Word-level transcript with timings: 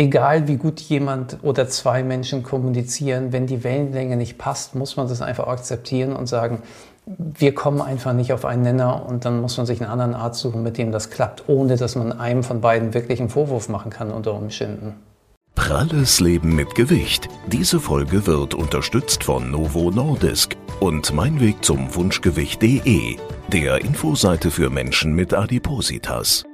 egal 0.00 0.48
wie 0.48 0.56
gut 0.56 0.80
jemand 0.80 1.38
oder 1.42 1.68
zwei 1.68 2.02
Menschen 2.02 2.42
kommunizieren, 2.42 3.32
wenn 3.32 3.46
die 3.46 3.62
Wellenlänge 3.62 4.16
nicht 4.16 4.38
passt, 4.38 4.74
muss 4.74 4.96
man 4.96 5.08
das 5.08 5.20
einfach 5.20 5.46
akzeptieren 5.46 6.16
und 6.16 6.26
sagen, 6.26 6.62
wir 7.06 7.54
kommen 7.54 7.80
einfach 7.80 8.12
nicht 8.12 8.32
auf 8.32 8.44
einen 8.44 8.62
Nenner 8.62 9.06
und 9.06 9.24
dann 9.24 9.40
muss 9.40 9.56
man 9.56 9.66
sich 9.66 9.80
einen 9.80 9.90
anderen 9.90 10.14
Arzt 10.14 10.40
suchen, 10.40 10.62
mit 10.62 10.78
dem 10.78 10.92
das 10.92 11.10
klappt, 11.10 11.44
ohne 11.48 11.76
dass 11.76 11.96
man 11.96 12.18
einem 12.18 12.42
von 12.42 12.60
beiden 12.60 12.94
wirklich 12.94 13.20
einen 13.20 13.28
Vorwurf 13.28 13.68
machen 13.68 13.90
kann 13.90 14.10
unter 14.10 14.34
Umständen. 14.34 14.94
Pralles 15.54 16.20
Leben 16.20 16.54
mit 16.54 16.74
Gewicht. 16.74 17.28
Diese 17.48 17.80
Folge 17.80 18.26
wird 18.26 18.54
unterstützt 18.54 19.24
von 19.24 19.50
Novo 19.50 19.90
Nordisk 19.90 20.56
und 20.78 21.12
mein 21.12 21.40
Weg 21.40 21.62
zum 21.64 21.94
Wunschgewicht.de, 21.94 23.16
der 23.48 23.80
Infoseite 23.82 24.50
für 24.50 24.70
Menschen 24.70 25.12
mit 25.14 25.34
Adipositas. 25.34 26.44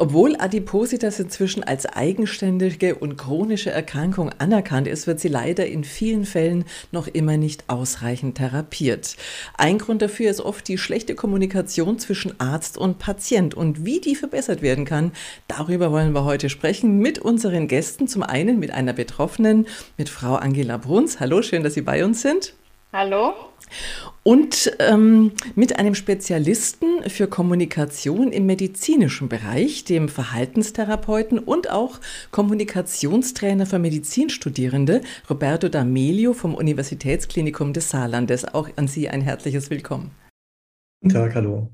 Obwohl 0.00 0.36
Adipositas 0.38 1.18
inzwischen 1.18 1.64
als 1.64 1.84
eigenständige 1.84 2.94
und 2.94 3.16
chronische 3.18 3.72
Erkrankung 3.72 4.30
anerkannt 4.38 4.86
ist, 4.86 5.08
wird 5.08 5.18
sie 5.18 5.26
leider 5.26 5.66
in 5.66 5.82
vielen 5.82 6.24
Fällen 6.24 6.66
noch 6.92 7.08
immer 7.08 7.36
nicht 7.36 7.64
ausreichend 7.66 8.36
therapiert. 8.36 9.16
Ein 9.56 9.78
Grund 9.78 10.00
dafür 10.00 10.30
ist 10.30 10.40
oft 10.40 10.68
die 10.68 10.78
schlechte 10.78 11.16
Kommunikation 11.16 11.98
zwischen 11.98 12.38
Arzt 12.38 12.78
und 12.78 13.00
Patient 13.00 13.54
und 13.54 13.84
wie 13.84 14.00
die 14.00 14.14
verbessert 14.14 14.62
werden 14.62 14.84
kann. 14.84 15.10
Darüber 15.48 15.90
wollen 15.90 16.12
wir 16.12 16.22
heute 16.22 16.48
sprechen 16.48 17.00
mit 17.00 17.18
unseren 17.18 17.66
Gästen. 17.66 18.06
Zum 18.06 18.22
einen 18.22 18.60
mit 18.60 18.70
einer 18.70 18.92
Betroffenen, 18.92 19.66
mit 19.96 20.08
Frau 20.08 20.36
Angela 20.36 20.76
Bruns. 20.76 21.18
Hallo, 21.18 21.42
schön, 21.42 21.64
dass 21.64 21.74
Sie 21.74 21.82
bei 21.82 22.04
uns 22.04 22.22
sind. 22.22 22.54
Hallo. 22.90 23.34
Und 24.22 24.72
ähm, 24.78 25.32
mit 25.54 25.78
einem 25.78 25.94
Spezialisten 25.94 27.02
für 27.08 27.26
Kommunikation 27.26 28.32
im 28.32 28.46
medizinischen 28.46 29.28
Bereich, 29.28 29.84
dem 29.84 30.08
Verhaltenstherapeuten 30.08 31.38
und 31.38 31.70
auch 31.70 32.00
Kommunikationstrainer 32.30 33.66
für 33.66 33.78
Medizinstudierende, 33.78 35.02
Roberto 35.28 35.66
D'Amelio 35.66 36.32
vom 36.32 36.54
Universitätsklinikum 36.54 37.74
des 37.74 37.90
Saarlandes. 37.90 38.54
Auch 38.54 38.70
an 38.76 38.88
Sie 38.88 39.10
ein 39.10 39.20
herzliches 39.20 39.68
Willkommen. 39.68 40.10
Guten 41.02 41.14
Tag, 41.14 41.34
hallo. 41.34 41.68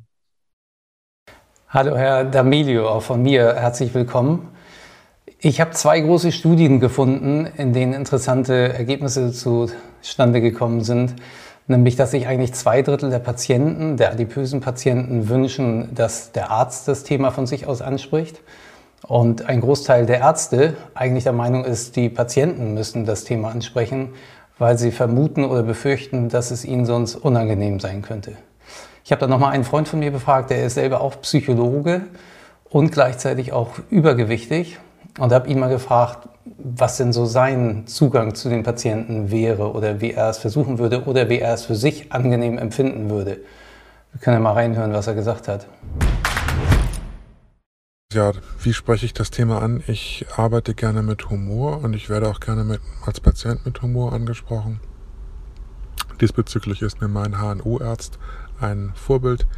Hallo, 1.68 1.96
Herr 1.96 2.28
D'Amelio, 2.28 2.86
auch 2.86 3.02
von 3.02 3.22
mir 3.22 3.54
herzlich 3.54 3.94
willkommen. 3.94 4.48
Ich 5.38 5.60
habe 5.60 5.70
zwei 5.72 6.00
große 6.00 6.32
Studien 6.32 6.80
gefunden, 6.80 7.46
in 7.56 7.72
denen 7.72 7.92
interessante 7.92 8.72
Ergebnisse 8.72 9.32
zustande 10.04 10.40
gekommen 10.40 10.82
sind. 10.82 11.14
Nämlich, 11.66 11.96
dass 11.96 12.10
sich 12.10 12.26
eigentlich 12.26 12.52
zwei 12.52 12.82
Drittel 12.82 13.08
der 13.10 13.20
Patienten, 13.20 13.96
der 13.96 14.12
adipösen 14.12 14.60
Patienten, 14.60 15.28
wünschen, 15.30 15.94
dass 15.94 16.30
der 16.30 16.50
Arzt 16.50 16.86
das 16.88 17.04
Thema 17.04 17.30
von 17.30 17.46
sich 17.46 17.66
aus 17.66 17.80
anspricht. 17.80 18.40
Und 19.06 19.48
ein 19.48 19.60
Großteil 19.60 20.06
der 20.06 20.18
Ärzte 20.18 20.76
eigentlich 20.94 21.24
der 21.24 21.32
Meinung 21.32 21.64
ist, 21.64 21.96
die 21.96 22.10
Patienten 22.10 22.74
müssen 22.74 23.06
das 23.06 23.24
Thema 23.24 23.50
ansprechen, 23.50 24.10
weil 24.58 24.78
sie 24.78 24.92
vermuten 24.92 25.44
oder 25.44 25.62
befürchten, 25.62 26.28
dass 26.28 26.50
es 26.50 26.64
ihnen 26.64 26.84
sonst 26.84 27.16
unangenehm 27.16 27.80
sein 27.80 28.02
könnte. 28.02 28.32
Ich 29.04 29.10
habe 29.10 29.20
dann 29.20 29.30
nochmal 29.30 29.52
einen 29.52 29.64
Freund 29.64 29.88
von 29.88 29.98
mir 29.98 30.10
befragt, 30.10 30.50
der 30.50 30.64
ist 30.64 30.74
selber 30.74 31.00
auch 31.00 31.20
Psychologe 31.22 32.02
und 32.68 32.92
gleichzeitig 32.92 33.52
auch 33.52 33.72
übergewichtig 33.90 34.78
und 35.18 35.32
habe 35.32 35.48
ihn 35.48 35.58
mal 35.58 35.68
gefragt, 35.68 36.28
was 36.58 36.96
denn 36.96 37.12
so 37.12 37.24
sein 37.26 37.86
Zugang 37.86 38.34
zu 38.34 38.48
den 38.48 38.62
Patienten 38.62 39.30
wäre 39.30 39.72
oder 39.72 40.00
wie 40.00 40.12
er 40.12 40.28
es 40.28 40.38
versuchen 40.38 40.78
würde 40.78 41.04
oder 41.04 41.28
wie 41.28 41.38
er 41.38 41.54
es 41.54 41.64
für 41.64 41.76
sich 41.76 42.12
angenehm 42.12 42.58
empfinden 42.58 43.10
würde. 43.10 43.38
Wir 44.12 44.20
können 44.20 44.36
ja 44.36 44.40
mal 44.40 44.52
reinhören, 44.52 44.92
was 44.92 45.06
er 45.06 45.14
gesagt 45.14 45.48
hat. 45.48 45.66
Ja, 48.12 48.32
wie 48.60 48.72
spreche 48.72 49.06
ich 49.06 49.12
das 49.12 49.30
Thema 49.30 49.60
an? 49.60 49.82
Ich 49.88 50.26
arbeite 50.36 50.74
gerne 50.74 51.02
mit 51.02 51.30
Humor 51.30 51.82
und 51.82 51.94
ich 51.94 52.08
werde 52.08 52.28
auch 52.28 52.38
gerne 52.38 52.62
mit, 52.62 52.80
als 53.04 53.18
Patient 53.18 53.66
mit 53.66 53.82
Humor 53.82 54.12
angesprochen. 54.12 54.78
Diesbezüglich 56.20 56.80
ist 56.82 57.00
mir 57.00 57.08
mein 57.08 57.40
HNO-Arzt 57.40 58.20
ein 58.60 58.92
Vorbild, 58.94 59.48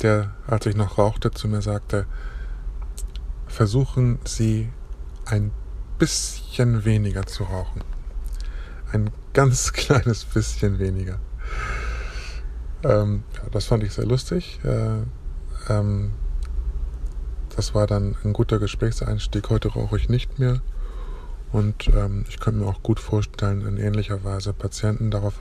der, 0.00 0.30
als 0.46 0.64
ich 0.64 0.74
noch 0.74 0.96
rauchte, 0.96 1.32
zu 1.32 1.48
mir 1.48 1.60
sagte, 1.60 2.06
versuchen 3.46 4.18
Sie 4.24 4.70
ein 5.28 5.50
bisschen 5.98 6.84
weniger 6.84 7.26
zu 7.26 7.44
rauchen. 7.44 7.82
Ein 8.92 9.10
ganz 9.32 9.72
kleines 9.72 10.24
bisschen 10.24 10.78
weniger. 10.78 11.18
Ähm, 12.82 13.24
das 13.50 13.66
fand 13.66 13.82
ich 13.82 13.92
sehr 13.92 14.06
lustig. 14.06 14.60
Äh, 14.64 15.02
ähm, 15.68 16.12
das 17.54 17.74
war 17.74 17.86
dann 17.86 18.16
ein 18.24 18.32
guter 18.32 18.58
Gesprächseinstieg. 18.58 19.50
Heute 19.50 19.68
rauche 19.68 19.96
ich 19.96 20.08
nicht 20.08 20.38
mehr. 20.38 20.60
Und 21.50 21.88
ähm, 21.88 22.24
ich 22.28 22.40
könnte 22.40 22.60
mir 22.60 22.66
auch 22.66 22.82
gut 22.82 23.00
vorstellen, 23.00 23.66
in 23.66 23.78
ähnlicher 23.78 24.22
Weise 24.22 24.52
Patienten 24.52 25.10
darauf 25.10 25.34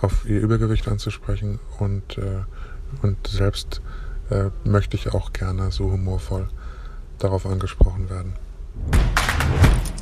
auf 0.00 0.28
ihr 0.28 0.40
Übergewicht 0.40 0.88
anzusprechen 0.88 1.58
und, 1.78 2.18
äh, 2.18 2.42
und 3.02 3.26
selbst 3.26 3.80
äh, 4.30 4.50
möchte 4.64 4.96
ich 4.96 5.14
auch 5.14 5.32
gerne 5.32 5.70
so 5.70 5.90
humorvoll 5.90 6.48
darauf 7.18 7.46
angesprochen 7.46 8.10
werden. 8.10 8.34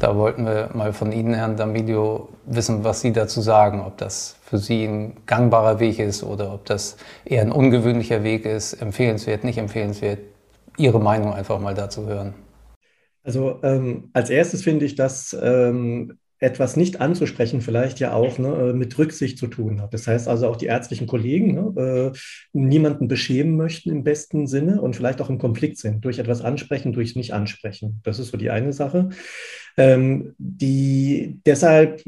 Da 0.01 0.17
wollten 0.17 0.45
wir 0.45 0.69
mal 0.75 0.93
von 0.93 1.13
Ihnen, 1.13 1.33
Herrn 1.33 1.57
D'Amelio, 1.57 2.29
wissen, 2.45 2.85
was 2.85 3.01
Sie 3.01 3.13
dazu 3.13 3.41
sagen, 3.41 3.81
ob 3.81 3.97
das 3.97 4.37
für 4.43 4.59
Sie 4.59 4.85
ein 4.85 5.17
gangbarer 5.25 5.81
Weg 5.81 5.99
ist 5.99 6.23
oder 6.23 6.53
ob 6.53 6.67
das 6.67 6.97
eher 7.25 7.41
ein 7.41 7.51
ungewöhnlicher 7.51 8.23
Weg 8.23 8.45
ist, 8.45 8.75
empfehlenswert, 8.75 9.45
nicht 9.45 9.57
empfehlenswert. 9.57 10.19
Ihre 10.77 11.01
Meinung 11.01 11.33
einfach 11.33 11.59
mal 11.59 11.75
dazu 11.75 12.07
hören. 12.07 12.35
Also 13.23 13.61
ähm, 13.63 14.11
als 14.13 14.29
erstes 14.29 14.63
finde 14.63 14.85
ich, 14.85 14.95
dass 14.95 15.35
ähm, 15.41 16.19
etwas 16.45 16.77
nicht 16.77 17.01
anzusprechen 17.01 17.63
vielleicht 17.63 18.01
ja 18.01 18.13
auch 18.13 18.39
ne, 18.39 18.49
äh, 18.49 18.73
mit 18.75 18.97
Rücksicht 18.99 19.39
zu 19.39 19.47
tun 19.47 19.81
hat. 19.81 19.95
Das 19.95 20.07
heißt 20.07 20.29
also 20.29 20.47
auch 20.47 20.57
die 20.57 20.67
ärztlichen 20.67 21.07
Kollegen 21.07 21.55
ne, 21.55 22.13
äh, 22.13 22.19
niemanden 22.53 23.09
beschämen 23.09 23.57
möchten 23.57 23.91
im 23.91 24.05
besten 24.05 24.47
Sinne 24.47 24.81
und 24.81 24.95
vielleicht 24.95 25.21
auch 25.23 25.31
im 25.31 25.39
Konflikt 25.39 25.79
sind 25.79 26.05
durch 26.05 26.19
etwas 26.19 26.43
ansprechen, 26.43 26.93
durch 26.93 27.17
nicht 27.17 27.33
ansprechen. 27.33 28.01
Das 28.05 28.19
ist 28.19 28.29
so 28.29 28.37
die 28.37 28.51
eine 28.51 28.73
Sache. 28.73 29.09
Ähm, 29.77 30.35
die 30.39 31.41
deshalb 31.47 32.05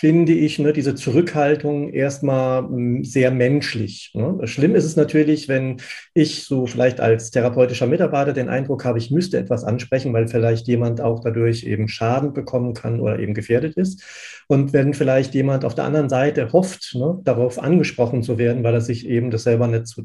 finde 0.00 0.32
ich 0.32 0.58
ne, 0.58 0.72
diese 0.72 0.94
Zurückhaltung 0.94 1.92
erstmal 1.92 2.62
hm, 2.62 3.04
sehr 3.04 3.30
menschlich. 3.30 4.12
Ne? 4.14 4.46
Schlimm 4.46 4.74
ist 4.74 4.86
es 4.86 4.96
natürlich, 4.96 5.46
wenn 5.46 5.76
ich 6.14 6.44
so 6.44 6.66
vielleicht 6.66 7.00
als 7.00 7.30
therapeutischer 7.30 7.86
Mitarbeiter 7.86 8.32
den 8.32 8.48
Eindruck 8.48 8.86
habe, 8.86 8.96
ich 8.96 9.10
müsste 9.10 9.36
etwas 9.36 9.62
ansprechen, 9.62 10.14
weil 10.14 10.26
vielleicht 10.26 10.66
jemand 10.68 11.02
auch 11.02 11.20
dadurch 11.20 11.64
eben 11.64 11.86
Schaden 11.86 12.32
bekommen 12.32 12.72
kann 12.72 12.98
oder 12.98 13.18
eben 13.18 13.34
gefährdet 13.34 13.76
ist. 13.76 14.02
Und 14.48 14.72
wenn 14.72 14.94
vielleicht 14.94 15.34
jemand 15.34 15.66
auf 15.66 15.74
der 15.74 15.84
anderen 15.84 16.08
Seite 16.08 16.50
hofft, 16.50 16.94
ne, 16.94 17.20
darauf 17.24 17.58
angesprochen 17.58 18.22
zu 18.22 18.38
werden, 18.38 18.64
weil 18.64 18.72
er 18.72 18.80
sich 18.80 19.06
eben 19.06 19.30
das 19.30 19.42
selber 19.42 19.66
nicht 19.66 19.86
so 19.86 20.04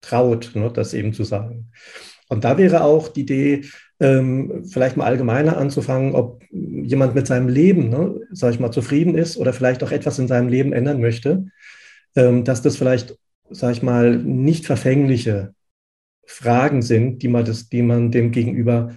traut, 0.00 0.50
ne, 0.56 0.68
das 0.74 0.94
eben 0.94 1.12
zu 1.12 1.22
sagen. 1.22 1.70
Und 2.28 2.42
da 2.42 2.58
wäre 2.58 2.82
auch 2.82 3.06
die 3.06 3.20
Idee, 3.20 3.60
ähm, 4.02 4.64
vielleicht 4.64 4.96
mal 4.96 5.06
allgemeiner 5.06 5.56
anzufangen, 5.56 6.14
ob 6.14 6.42
jemand 6.50 7.14
mit 7.14 7.28
seinem 7.28 7.48
Leben, 7.48 7.88
ne, 7.88 8.20
sage 8.32 8.54
ich 8.54 8.60
mal, 8.60 8.72
zufrieden 8.72 9.14
ist 9.14 9.36
oder 9.36 9.52
vielleicht 9.52 9.84
auch 9.84 9.92
etwas 9.92 10.18
in 10.18 10.26
seinem 10.26 10.48
Leben 10.48 10.72
ändern 10.72 11.00
möchte, 11.00 11.46
ähm, 12.16 12.42
dass 12.42 12.62
das 12.62 12.76
vielleicht, 12.76 13.16
sage 13.48 13.74
ich 13.74 13.82
mal, 13.82 14.16
nicht 14.18 14.66
verfängliche 14.66 15.54
Fragen 16.26 16.82
sind, 16.82 17.22
die 17.22 17.28
man, 17.28 17.44
das, 17.44 17.68
die 17.68 17.82
man 17.82 18.10
dem 18.10 18.32
Gegenüber 18.32 18.96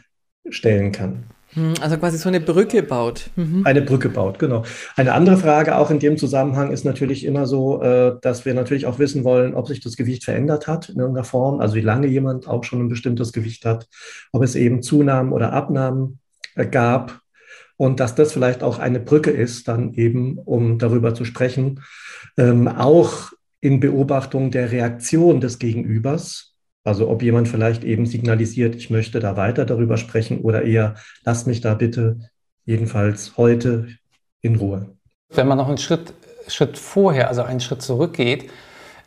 stellen 0.50 0.92
kann. 0.92 1.26
Hm, 1.56 1.74
also 1.82 1.98
quasi 1.98 2.18
so 2.18 2.30
eine 2.30 2.42
Brücke 2.42 2.84
baut. 2.84 3.30
Mhm. 3.36 3.66
Eine 3.66 3.82
Brücke 3.82 4.10
baut, 4.10 4.40
genau. 4.40 4.64
Eine 4.96 5.14
andere 5.14 5.38
Frage 5.38 5.78
auch 5.78 5.90
in 5.90 6.00
dem 6.00 6.18
Zusammenhang 6.18 6.72
ist 6.72 6.86
natürlich 6.86 7.26
immer 7.26 7.48
so, 7.48 7.82
äh, 7.82 8.18
dass 8.22 8.46
wir 8.46 8.54
natürlich 8.54 8.86
auch 8.86 9.00
wissen 9.00 9.24
wollen, 9.24 9.56
ob 9.56 9.68
sich 9.68 9.80
das 9.80 9.96
Gewicht 9.96 10.26
verändert 10.26 10.68
hat 10.68 10.90
in 10.90 11.00
irgendeiner 11.00 11.24
Form, 11.24 11.62
also 11.62 11.76
wie 11.76 11.82
lange 11.82 12.08
jemand 12.08 12.48
auch 12.48 12.64
schon 12.64 12.82
ein 12.82 12.90
bestimmtes 12.90 13.34
Gewicht 13.34 13.66
hat, 13.66 13.88
ob 14.32 14.44
es 14.44 14.56
eben 14.56 14.84
Zunahmen 14.84 15.32
oder 15.32 15.54
Abnahmen 15.54 16.20
äh, 16.56 16.66
gab 16.66 17.22
und 17.78 18.00
dass 18.00 18.16
das 18.16 18.34
vielleicht 18.34 18.62
auch 18.62 18.80
eine 18.80 19.00
Brücke 19.00 19.32
ist, 19.32 19.68
dann 19.68 19.94
eben, 19.94 20.38
um 20.38 20.78
darüber 20.78 21.14
zu 21.14 21.26
sprechen, 21.26 21.82
ähm, 22.38 22.68
auch 22.68 23.32
in 23.62 23.80
Beobachtung 23.80 24.52
der 24.52 24.72
Reaktion 24.72 25.42
des 25.42 25.58
Gegenübers, 25.60 26.55
also 26.86 27.10
ob 27.10 27.22
jemand 27.22 27.50
vielleicht 27.50 27.84
eben 27.84 28.06
signalisiert, 28.06 28.76
ich 28.76 28.90
möchte 28.90 29.20
da 29.20 29.36
weiter 29.36 29.66
darüber 29.66 29.98
sprechen 29.98 30.40
oder 30.40 30.64
eher, 30.64 30.96
lass 31.26 31.46
mich 31.46 31.60
da 31.60 31.74
bitte 31.74 32.20
jedenfalls 32.64 33.36
heute 33.36 33.88
in 34.42 34.56
Ruhe. 34.56 34.96
Wenn 35.34 35.48
man 35.48 35.58
noch 35.58 35.68
einen 35.68 35.78
Schritt, 35.78 36.14
Schritt 36.48 36.78
vorher, 36.78 37.28
also 37.28 37.42
einen 37.42 37.60
Schritt 37.60 37.82
zurückgeht, 37.82 38.50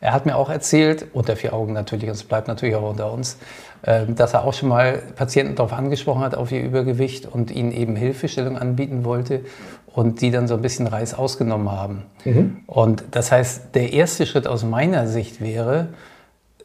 Er 0.01 0.13
hat 0.13 0.25
mir 0.25 0.35
auch 0.35 0.49
erzählt, 0.49 1.07
unter 1.13 1.35
vier 1.35 1.53
Augen 1.53 1.73
natürlich, 1.73 2.05
und 2.05 2.15
es 2.15 2.23
bleibt 2.23 2.47
natürlich 2.47 2.75
auch 2.75 2.89
unter 2.89 3.11
uns, 3.11 3.37
ähm, 3.85 4.15
dass 4.15 4.33
er 4.33 4.45
auch 4.45 4.53
schon 4.53 4.69
mal 4.69 5.01
Patienten 5.15 5.55
darauf 5.55 5.73
angesprochen 5.73 6.21
hat, 6.21 6.35
auf 6.35 6.51
ihr 6.51 6.63
Übergewicht 6.63 7.25
und 7.25 7.51
ihnen 7.51 7.71
eben 7.71 7.95
Hilfestellung 7.95 8.57
anbieten 8.57 9.03
wollte 9.03 9.41
und 9.87 10.21
die 10.21 10.31
dann 10.31 10.47
so 10.47 10.55
ein 10.55 10.61
bisschen 10.61 10.87
Reis 10.87 11.13
ausgenommen 11.13 11.71
haben. 11.71 12.03
Mhm. 12.23 12.63
Und 12.67 13.03
das 13.11 13.31
heißt, 13.31 13.75
der 13.75 13.91
erste 13.91 14.25
Schritt 14.25 14.47
aus 14.47 14.63
meiner 14.63 15.07
Sicht 15.07 15.41
wäre, 15.41 15.89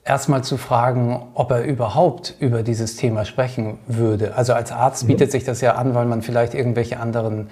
erstmal 0.05 0.45
zu 0.45 0.57
fragen, 0.57 1.23
ob 1.35 1.51
er 1.51 1.65
überhaupt 1.65 2.35
über 2.39 2.63
dieses 2.63 2.97
Thema 2.97 3.25
sprechen 3.25 3.79
würde. 3.87 4.37
Also 4.37 4.53
als 4.53 4.71
Arzt 4.71 5.07
bietet 5.07 5.33
sich 5.33 5.45
das 5.45 5.61
ja 5.61 5.75
an, 5.75 5.95
weil 5.95 6.07
man 6.07 6.23
vielleicht 6.23 6.55
irgendwelche 6.55 7.01
anderen 7.01 7.49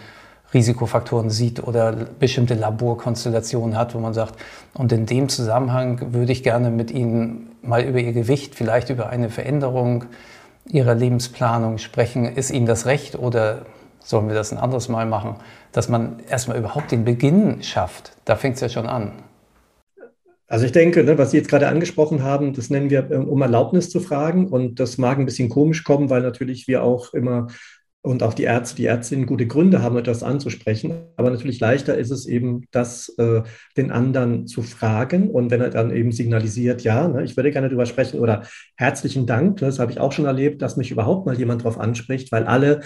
Risikofaktoren 0.53 1.31
sieht 1.31 1.67
oder 1.67 1.93
bestimmte 1.93 2.55
Laborkonstellationen 2.55 3.77
hat, 3.77 3.95
wo 3.95 3.99
man 3.99 4.13
sagt, 4.13 4.35
und 4.75 4.93
in 4.93 5.07
dem 5.07 5.31
Zusammenhang 5.31 6.13
würde 6.13 6.33
ich 6.33 6.43
gerne 6.43 6.71
mit 6.71 6.91
Ihnen 6.91 7.57
mal 7.63 7.83
über 7.83 7.99
Ihr 7.99 8.13
Gewicht, 8.13 8.55
vielleicht 8.55 8.91
über 8.91 9.09
eine 9.09 9.31
Veränderung 9.31 10.05
Ihrer 10.67 10.95
Lebensplanung 10.95 11.79
sprechen. 11.79 12.27
Ist 12.27 12.51
Ihnen 12.51 12.67
das 12.67 12.85
recht 12.85 13.19
oder 13.19 13.63
sollen 14.01 14.29
wir 14.29 14.35
das 14.35 14.53
ein 14.53 14.59
anderes 14.59 14.91
Mal 14.91 15.07
machen? 15.07 15.37
Dass 15.73 15.89
man 15.89 16.21
erstmal 16.29 16.59
überhaupt 16.59 16.93
den 16.93 17.05
Beginn 17.07 17.63
schafft, 17.63 18.13
da 18.27 18.37
fängt 18.37 18.57
es 18.57 18.61
ja 18.61 18.69
schon 18.69 18.87
an. 18.87 19.13
Also 20.53 20.67
ich 20.67 20.73
denke, 20.73 21.03
ne, 21.03 21.17
was 21.17 21.31
Sie 21.31 21.39
jetzt 21.39 21.49
gerade 21.49 21.67
angesprochen 21.67 22.23
haben, 22.23 22.53
das 22.53 22.69
nennen 22.69 22.91
wir, 22.91 23.11
um 23.11 23.41
Erlaubnis 23.41 23.89
zu 23.89 24.01
fragen. 24.01 24.49
Und 24.49 24.81
das 24.81 24.99
mag 24.99 25.19
ein 25.19 25.25
bisschen 25.25 25.49
komisch 25.49 25.83
kommen, 25.83 26.11
weil 26.11 26.21
natürlich 26.21 26.69
wir 26.69 26.83
auch 26.83 27.15
immer 27.15 27.47
und 28.03 28.23
auch 28.23 28.35
die 28.35 28.43
Ärzte, 28.43 28.77
die 28.77 28.85
Ärztinnen 28.85 29.25
gute 29.25 29.47
Gründe 29.47 29.81
haben, 29.81 29.97
etwas 29.97 30.23
anzusprechen. 30.23 30.93
Aber 31.17 31.31
natürlich 31.31 31.59
leichter 31.59 31.97
ist 31.97 32.11
es 32.11 32.27
eben, 32.27 32.67
das 32.71 33.09
äh, 33.17 33.41
den 33.79 33.91
anderen 33.91 34.47
zu 34.47 34.61
fragen. 34.61 35.31
Und 35.31 35.51
wenn 35.51 35.63
er 35.63 35.71
dann 35.71 35.91
eben 35.91 36.13
signalisiert, 36.13 36.83
ja, 36.83 37.09
ne, 37.09 37.25
ich 37.25 37.35
würde 37.35 37.51
gerne 37.51 37.69
darüber 37.69 37.87
sprechen 37.87 38.21
oder 38.21 38.43
herzlichen 38.77 39.27
Dank, 39.27 39.63
ne, 39.63 39.69
das 39.69 39.79
habe 39.79 39.91
ich 39.91 40.01
auch 40.01 40.13
schon 40.13 40.27
erlebt, 40.27 40.61
dass 40.61 40.77
mich 40.77 40.91
überhaupt 40.91 41.25
mal 41.25 41.39
jemand 41.39 41.63
darauf 41.63 41.81
anspricht, 41.81 42.31
weil 42.31 42.45
alle 42.45 42.81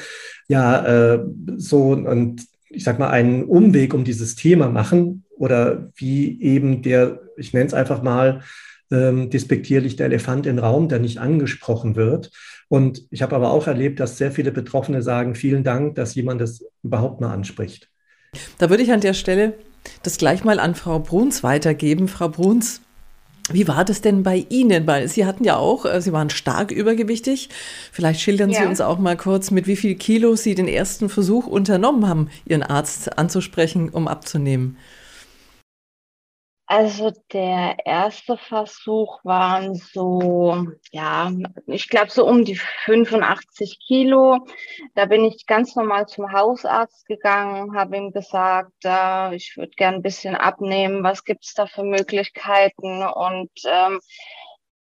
ja 0.46 1.14
äh, 1.14 1.24
so 1.56 1.94
und 1.94 2.46
ich 2.70 2.84
sag 2.84 2.98
mal 2.98 3.10
einen 3.10 3.44
Umweg 3.44 3.94
um 3.94 4.04
dieses 4.04 4.34
Thema 4.34 4.68
machen 4.68 5.24
oder 5.36 5.90
wie 5.94 6.40
eben 6.40 6.82
der, 6.82 7.20
ich 7.36 7.52
nenne 7.52 7.66
es 7.66 7.74
einfach 7.74 8.02
mal 8.02 8.42
ähm, 8.90 9.30
despektierlich 9.30 9.96
der 9.96 10.06
Elefant 10.06 10.46
im 10.46 10.58
Raum, 10.58 10.88
der 10.88 10.98
nicht 10.98 11.18
angesprochen 11.18 11.96
wird. 11.96 12.30
Und 12.68 13.02
ich 13.10 13.22
habe 13.22 13.36
aber 13.36 13.50
auch 13.50 13.66
erlebt, 13.66 14.00
dass 14.00 14.18
sehr 14.18 14.32
viele 14.32 14.52
Betroffene 14.52 15.02
sagen, 15.02 15.34
vielen 15.34 15.64
Dank, 15.64 15.94
dass 15.94 16.14
jemand 16.14 16.40
das 16.40 16.64
überhaupt 16.82 17.20
mal 17.20 17.32
anspricht. 17.32 17.88
Da 18.58 18.70
würde 18.70 18.82
ich 18.82 18.92
an 18.92 19.00
der 19.00 19.14
Stelle 19.14 19.54
das 20.02 20.18
gleich 20.18 20.44
mal 20.44 20.58
an 20.58 20.74
Frau 20.74 20.98
Bruns 20.98 21.42
weitergeben. 21.42 22.08
Frau 22.08 22.28
Bruns, 22.28 22.80
wie 23.52 23.68
war 23.68 23.84
das 23.84 24.00
denn 24.00 24.22
bei 24.22 24.44
Ihnen? 24.48 24.86
Weil 24.86 25.08
Sie 25.08 25.24
hatten 25.24 25.44
ja 25.44 25.56
auch, 25.56 25.84
äh, 25.84 26.00
Sie 26.02 26.12
waren 26.12 26.30
stark 26.30 26.70
übergewichtig. 26.70 27.48
Vielleicht 27.92 28.20
schildern 28.20 28.50
ja. 28.50 28.60
Sie 28.60 28.66
uns 28.66 28.80
auch 28.80 28.98
mal 28.98 29.16
kurz, 29.16 29.50
mit 29.50 29.66
wie 29.66 29.76
viel 29.76 29.94
Kilo 29.94 30.34
Sie 30.36 30.54
den 30.54 30.68
ersten 30.68 31.08
Versuch 31.08 31.46
unternommen 31.46 32.08
haben, 32.08 32.28
Ihren 32.44 32.62
Arzt 32.62 33.18
anzusprechen, 33.18 33.88
um 33.90 34.08
abzunehmen. 34.08 34.76
Also 36.68 37.12
der 37.32 37.76
erste 37.84 38.36
Versuch 38.36 39.24
waren 39.24 39.76
so, 39.76 40.66
ja, 40.90 41.30
ich 41.66 41.88
glaube 41.88 42.10
so 42.10 42.26
um 42.26 42.44
die 42.44 42.56
85 42.56 43.78
Kilo. 43.86 44.44
Da 44.96 45.06
bin 45.06 45.24
ich 45.24 45.46
ganz 45.46 45.76
normal 45.76 46.06
zum 46.06 46.32
Hausarzt 46.32 47.06
gegangen, 47.06 47.78
habe 47.78 47.96
ihm 47.96 48.10
gesagt, 48.10 48.72
äh, 48.84 49.36
ich 49.36 49.56
würde 49.56 49.70
gern 49.76 49.94
ein 49.96 50.02
bisschen 50.02 50.34
abnehmen, 50.34 51.04
was 51.04 51.22
gibt's 51.22 51.54
da 51.54 51.66
für 51.66 51.84
Möglichkeiten? 51.84 53.04
Und 53.04 53.52
ähm, 53.64 54.00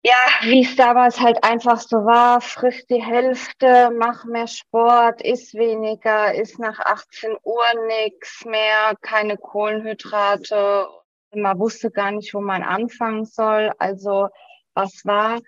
ja, 0.03 0.15
wie 0.43 0.63
es 0.63 0.77
damals 0.77 1.19
halt 1.19 1.43
einfach 1.43 1.79
so 1.81 1.97
war, 1.97 2.39
frisch 2.39 2.85
die 2.89 3.03
Hälfte, 3.03 3.91
mach 3.93 4.23
mehr 4.23 4.47
Sport, 4.47 5.21
iss 5.21 5.53
weniger, 5.53 6.33
iss 6.33 6.57
nach 6.59 6.79
18 6.79 7.35
Uhr 7.43 7.65
nichts 7.87 8.45
mehr, 8.45 8.95
keine 9.01 9.35
Kohlenhydrate 9.35 10.87
man 11.33 11.59
wusste 11.59 11.91
gar 11.91 12.11
nicht, 12.11 12.33
wo 12.33 12.41
man 12.41 12.63
anfangen 12.63 13.25
soll. 13.25 13.71
Also 13.77 14.29
was 14.73 15.03
war, 15.05 15.39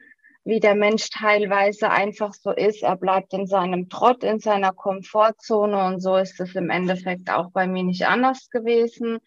wie 0.44 0.60
der 0.60 0.76
Mensch 0.76 1.10
teilweise 1.10 1.90
einfach 1.90 2.34
so 2.34 2.52
ist. 2.52 2.84
Er 2.84 2.96
bleibt 2.96 3.34
in 3.34 3.46
seinem 3.48 3.90
Trott, 3.90 4.24
in 4.24 4.40
seiner 4.40 4.74
Komfortzone 4.74 5.86
und 5.86 6.02
so 6.02 6.16
ist 6.16 6.40
es 6.40 6.56
im 6.56 6.70
Endeffekt 6.70 7.30
auch 7.30 7.52
bei 7.52 7.68
mir 7.68 7.84
nicht 7.84 8.08
anders 8.08 8.50
gewesen. 8.50 9.20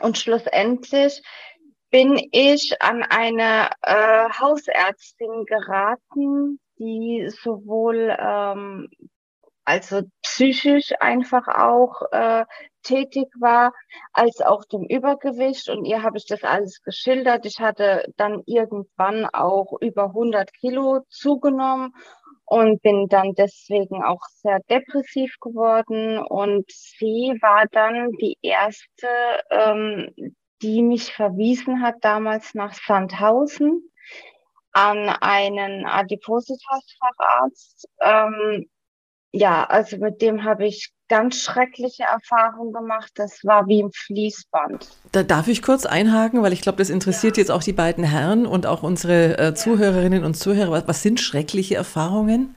Und 0.00 0.18
schlussendlich 0.18 1.22
bin 1.90 2.20
ich 2.32 2.80
an 2.80 3.02
eine 3.02 3.70
äh, 3.82 4.28
Hausärztin 4.30 5.44
geraten, 5.46 6.60
die 6.78 7.28
sowohl 7.42 8.16
ähm, 8.20 8.88
also 9.68 10.00
psychisch 10.22 10.92
einfach 10.98 11.46
auch 11.46 12.00
äh, 12.10 12.46
tätig 12.82 13.26
war, 13.38 13.74
als 14.14 14.40
auch 14.40 14.64
dem 14.64 14.84
Übergewicht. 14.84 15.68
Und 15.68 15.84
ihr 15.84 16.02
habe 16.02 16.16
ich 16.16 16.24
das 16.24 16.42
alles 16.42 16.80
geschildert. 16.82 17.44
Ich 17.44 17.60
hatte 17.60 18.10
dann 18.16 18.42
irgendwann 18.46 19.26
auch 19.26 19.74
über 19.82 20.04
100 20.04 20.54
Kilo 20.54 21.00
zugenommen 21.10 21.94
und 22.46 22.80
bin 22.80 23.08
dann 23.08 23.34
deswegen 23.34 24.02
auch 24.02 24.22
sehr 24.36 24.60
depressiv 24.70 25.36
geworden. 25.38 26.18
Und 26.18 26.64
sie 26.70 27.36
war 27.42 27.66
dann 27.70 28.12
die 28.12 28.38
erste, 28.40 29.06
ähm, 29.50 30.32
die 30.62 30.82
mich 30.82 31.12
verwiesen 31.12 31.82
hat 31.82 31.96
damals 32.00 32.54
nach 32.54 32.72
Sandhausen 32.72 33.90
an 34.72 35.10
einen 35.10 35.84
Adipositas-Facharzt. 35.84 37.86
Ähm, 38.00 38.66
ja, 39.32 39.64
also 39.64 39.98
mit 39.98 40.22
dem 40.22 40.44
habe 40.44 40.66
ich 40.66 40.90
ganz 41.08 41.42
schreckliche 41.42 42.04
Erfahrungen 42.04 42.72
gemacht. 42.72 43.10
Das 43.14 43.44
war 43.44 43.66
wie 43.66 43.80
im 43.80 43.90
Fließband. 43.92 44.88
Da 45.12 45.22
darf 45.22 45.48
ich 45.48 45.62
kurz 45.62 45.86
einhaken, 45.86 46.42
weil 46.42 46.52
ich 46.52 46.60
glaube, 46.60 46.78
das 46.78 46.90
interessiert 46.90 47.36
ja. 47.36 47.42
jetzt 47.42 47.50
auch 47.50 47.62
die 47.62 47.72
beiden 47.72 48.04
Herren 48.04 48.46
und 48.46 48.66
auch 48.66 48.82
unsere 48.82 49.38
äh, 49.38 49.54
Zuhörerinnen 49.54 50.24
und 50.24 50.34
Zuhörer. 50.34 50.70
Was, 50.70 50.88
was 50.88 51.02
sind 51.02 51.20
schreckliche 51.20 51.74
Erfahrungen? 51.76 52.54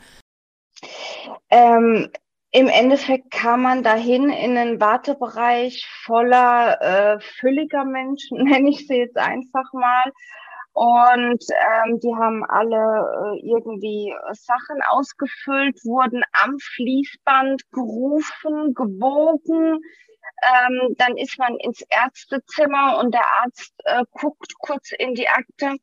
Ähm, 1.49 2.09
Im 2.51 2.67
Endeffekt 2.67 3.31
kam 3.31 3.63
man 3.63 3.83
dahin 3.83 4.29
in 4.29 4.57
einen 4.57 4.79
Wartebereich 4.79 5.85
voller 6.05 6.81
äh, 6.81 7.19
fülliger 7.19 7.85
Menschen, 7.85 8.37
nenne 8.43 8.69
ich 8.69 8.87
sie 8.87 8.97
jetzt 8.97 9.17
einfach 9.17 9.71
mal. 9.73 10.11
Und 10.73 11.43
ähm, 11.49 11.99
die 11.99 12.15
haben 12.15 12.45
alle 12.45 12.77
äh, 12.77 13.45
irgendwie 13.45 14.13
Sachen 14.31 14.81
ausgefüllt, 14.89 15.83
wurden 15.83 16.23
am 16.31 16.57
Fließband 16.59 17.69
gerufen, 17.71 18.73
gewogen. 18.73 19.81
Ähm, 20.43 20.95
dann 20.97 21.17
ist 21.17 21.37
man 21.37 21.57
ins 21.57 21.81
Ärztezimmer 21.89 22.99
und 22.99 23.13
der 23.13 23.25
Arzt 23.43 23.73
äh, 23.83 24.03
guckt 24.11 24.53
kurz 24.59 24.91
in 24.97 25.13
die 25.13 25.27
Akte. 25.27 25.75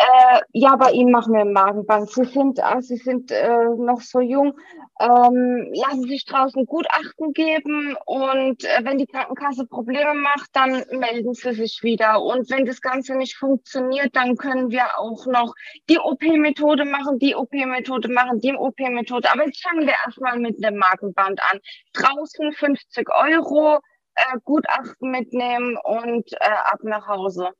Äh, 0.00 0.40
ja, 0.52 0.76
bei 0.76 0.92
Ihnen 0.92 1.10
machen 1.10 1.34
wir 1.34 1.40
ein 1.40 1.52
Magenband. 1.52 2.08
Sie 2.10 2.24
sind, 2.24 2.60
äh, 2.60 2.80
Sie 2.80 2.98
sind 2.98 3.32
äh, 3.32 3.64
noch 3.76 4.00
so 4.00 4.20
jung. 4.20 4.56
Ähm, 5.00 5.72
lassen 5.74 6.02
Sie 6.02 6.10
sich 6.10 6.24
draußen 6.24 6.66
Gutachten 6.66 7.32
geben 7.32 7.96
und 8.06 8.62
äh, 8.62 8.84
wenn 8.84 8.98
die 8.98 9.06
Krankenkasse 9.06 9.66
Probleme 9.66 10.14
macht, 10.14 10.50
dann 10.52 10.84
melden 10.92 11.34
Sie 11.34 11.52
sich 11.52 11.80
wieder. 11.82 12.22
Und 12.22 12.48
wenn 12.48 12.64
das 12.64 12.80
Ganze 12.80 13.16
nicht 13.16 13.36
funktioniert, 13.36 14.14
dann 14.14 14.36
können 14.36 14.70
wir 14.70 15.00
auch 15.00 15.26
noch 15.26 15.52
die 15.88 15.98
OP-Methode 15.98 16.84
machen, 16.84 17.18
die 17.18 17.34
OP-Methode 17.34 18.08
machen, 18.08 18.40
die 18.40 18.54
OP-Methode. 18.54 19.28
Aber 19.32 19.46
jetzt 19.46 19.62
fangen 19.64 19.84
wir 19.84 19.94
erstmal 20.06 20.38
mit 20.38 20.64
einem 20.64 20.78
Magenband 20.78 21.40
an. 21.50 21.58
Draußen 21.94 22.52
50 22.52 23.08
Euro, 23.10 23.80
äh, 24.14 24.38
Gutachten 24.44 25.10
mitnehmen 25.10 25.76
und 25.82 26.32
äh, 26.34 26.50
ab 26.64 26.78
nach 26.84 27.08
Hause. 27.08 27.50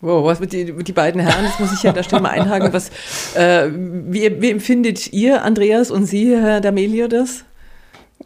Wow, 0.00 0.26
was 0.26 0.40
mit 0.40 0.52
die, 0.52 0.72
die 0.72 0.92
beiden 0.92 1.20
Herren, 1.20 1.44
das 1.44 1.58
muss 1.58 1.72
ich 1.72 1.82
ja 1.82 1.92
der 1.92 2.02
Stelle 2.02 2.20
mal 2.22 2.30
einhaken. 2.30 2.72
Was, 2.72 2.90
äh, 3.34 3.70
wie, 3.72 4.42
wie 4.42 4.50
empfindet 4.50 5.12
ihr, 5.12 5.42
Andreas 5.42 5.90
und 5.90 6.04
Sie, 6.04 6.36
Herr 6.36 6.60
D'Amelio, 6.60 7.08
das? 7.08 7.44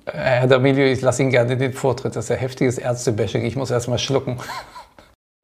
Herr 0.04 0.48
D'Amelio, 0.48 0.84
ich 0.90 1.00
lasse 1.00 1.22
Ihnen 1.22 1.30
gerne 1.30 1.56
den 1.56 1.72
Vortritt. 1.72 2.16
Das 2.16 2.24
ist 2.24 2.28
ja 2.30 2.36
heftiges 2.36 2.78
Ärztebashing. 2.78 3.44
Ich 3.44 3.54
muss 3.54 3.70
erst 3.70 3.88
mal 3.88 3.98
schlucken. 3.98 4.38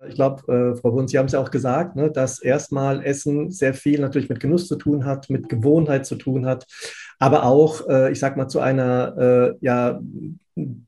Ich 0.08 0.16
glaube, 0.16 0.42
äh, 0.52 0.76
Frau 0.80 0.92
Wunz, 0.92 1.10
Sie 1.10 1.18
haben 1.18 1.26
es 1.26 1.32
ja 1.32 1.40
auch 1.40 1.50
gesagt, 1.50 1.96
ne, 1.96 2.10
dass 2.10 2.40
erstmal 2.40 3.04
Essen 3.04 3.50
sehr 3.50 3.74
viel 3.74 4.00
natürlich 4.00 4.28
mit 4.28 4.40
Genuss 4.40 4.68
zu 4.68 4.76
tun 4.76 5.04
hat, 5.04 5.30
mit 5.30 5.48
Gewohnheit 5.48 6.06
zu 6.06 6.16
tun 6.16 6.46
hat, 6.46 6.66
aber 7.18 7.44
auch, 7.44 7.88
äh, 7.88 8.12
ich 8.12 8.18
sag 8.18 8.36
mal, 8.36 8.48
zu 8.48 8.60
einer 8.60 9.16
äh, 9.16 9.54
ja, 9.60 10.00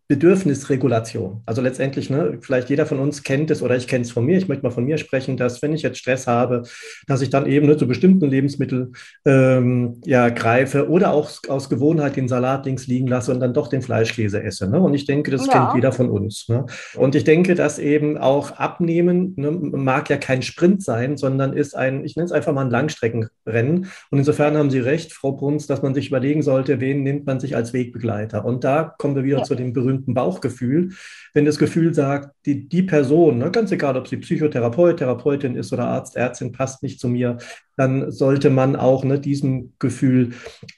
Bedürfnisregulation. 0.09 1.43
Also 1.45 1.61
letztendlich, 1.61 2.09
ne, 2.09 2.39
vielleicht 2.41 2.71
jeder 2.71 2.87
von 2.87 2.99
uns 2.99 3.23
kennt 3.23 3.51
es 3.51 3.63
oder 3.63 3.77
ich 3.77 3.87
kenne 3.87 4.03
es 4.03 4.11
von 4.11 4.25
mir. 4.25 4.39
Ich 4.39 4.49
möchte 4.49 4.65
mal 4.65 4.71
von 4.71 4.85
mir 4.85 4.97
sprechen, 4.97 5.37
dass 5.37 5.61
wenn 5.61 5.75
ich 5.75 5.83
jetzt 5.83 5.99
Stress 5.99 6.27
habe, 6.27 6.63
dass 7.07 7.21
ich 7.21 7.29
dann 7.29 7.45
eben 7.45 7.67
ne, 7.67 7.77
zu 7.77 7.87
bestimmten 7.87 8.31
Lebensmitteln 8.31 8.95
ähm, 9.27 10.01
ja, 10.07 10.31
greife 10.31 10.89
oder 10.89 11.13
auch 11.13 11.31
aus 11.49 11.69
Gewohnheit 11.69 12.17
den 12.17 12.27
Salat 12.27 12.65
links 12.65 12.87
liegen 12.87 13.07
lasse 13.07 13.33
und 13.33 13.41
dann 13.41 13.53
doch 13.53 13.69
den 13.69 13.83
Fleischkäse 13.83 14.43
esse. 14.43 14.71
Ne? 14.71 14.81
Und 14.81 14.95
ich 14.95 15.05
denke, 15.05 15.31
das 15.31 15.47
ja. 15.47 15.53
kennt 15.53 15.75
jeder 15.75 15.93
von 15.93 16.09
uns. 16.09 16.49
Ne? 16.49 16.65
Und 16.97 17.15
ich 17.15 17.25
denke, 17.25 17.55
dass 17.55 17.79
eben 17.79 18.17
auch 18.17 18.53
Abnehmen 18.53 19.35
ne, 19.37 19.51
mag 19.51 20.09
ja 20.09 20.17
kein 20.17 20.41
Sprint 20.41 20.83
sein, 20.83 21.19
sondern 21.19 21.53
ist 21.53 21.77
ein, 21.77 22.03
ich 22.07 22.17
nenne 22.17 22.25
es 22.25 22.33
einfach 22.33 22.55
mal 22.55 22.65
ein 22.65 22.71
Langstreckenrennen. 22.71 23.89
Und 24.11 24.19
insofern 24.19 24.57
haben 24.57 24.71
Sie 24.71 24.81
recht, 24.81 25.13
Frau 25.13 25.33
Bruns, 25.33 25.67
dass 25.67 25.83
man 25.83 25.93
sich 25.93 26.09
überlegen 26.09 26.41
sollte, 26.41 26.81
wen 26.81 27.03
nimmt 27.03 27.27
man 27.27 27.41
sich 27.41 27.55
als 27.55 27.75
Wegbegleiter. 27.75 28.47
Und 28.47 28.65
da 28.65 28.95
kommen 28.97 29.15
wir 29.15 29.25
wieder 29.25 29.39
ja. 29.39 29.45
zu 29.45 29.55
dem 29.55 29.75
berühmten 29.75 29.98
berühmten 29.99 30.15
Bauchgefühl, 30.15 30.91
wenn 31.35 31.45
das 31.45 31.59
Gefühl 31.59 31.95
sagt, 31.95 32.35
die, 32.47 32.69
die 32.69 32.83
Person, 32.83 33.39
ne, 33.39 33.51
ganz 33.51 33.73
egal, 33.73 33.97
ob 33.97 34.09
sie 34.09 34.17
Psychotherapeut, 34.17 34.99
Therapeutin 34.99 35.57
ist 35.57 35.73
oder 35.73 35.87
Arzt, 35.87 36.17
Ärztin, 36.17 36.53
passt 36.53 36.83
nicht 36.83 37.01
zu 37.01 37.09
mir, 37.09 37.39
dann 37.77 38.11
sollte 38.11 38.51
man 38.51 38.77
auch 38.77 39.05
ne, 39.05 39.21
diesem 39.21 39.73
Gefühl 39.79 40.31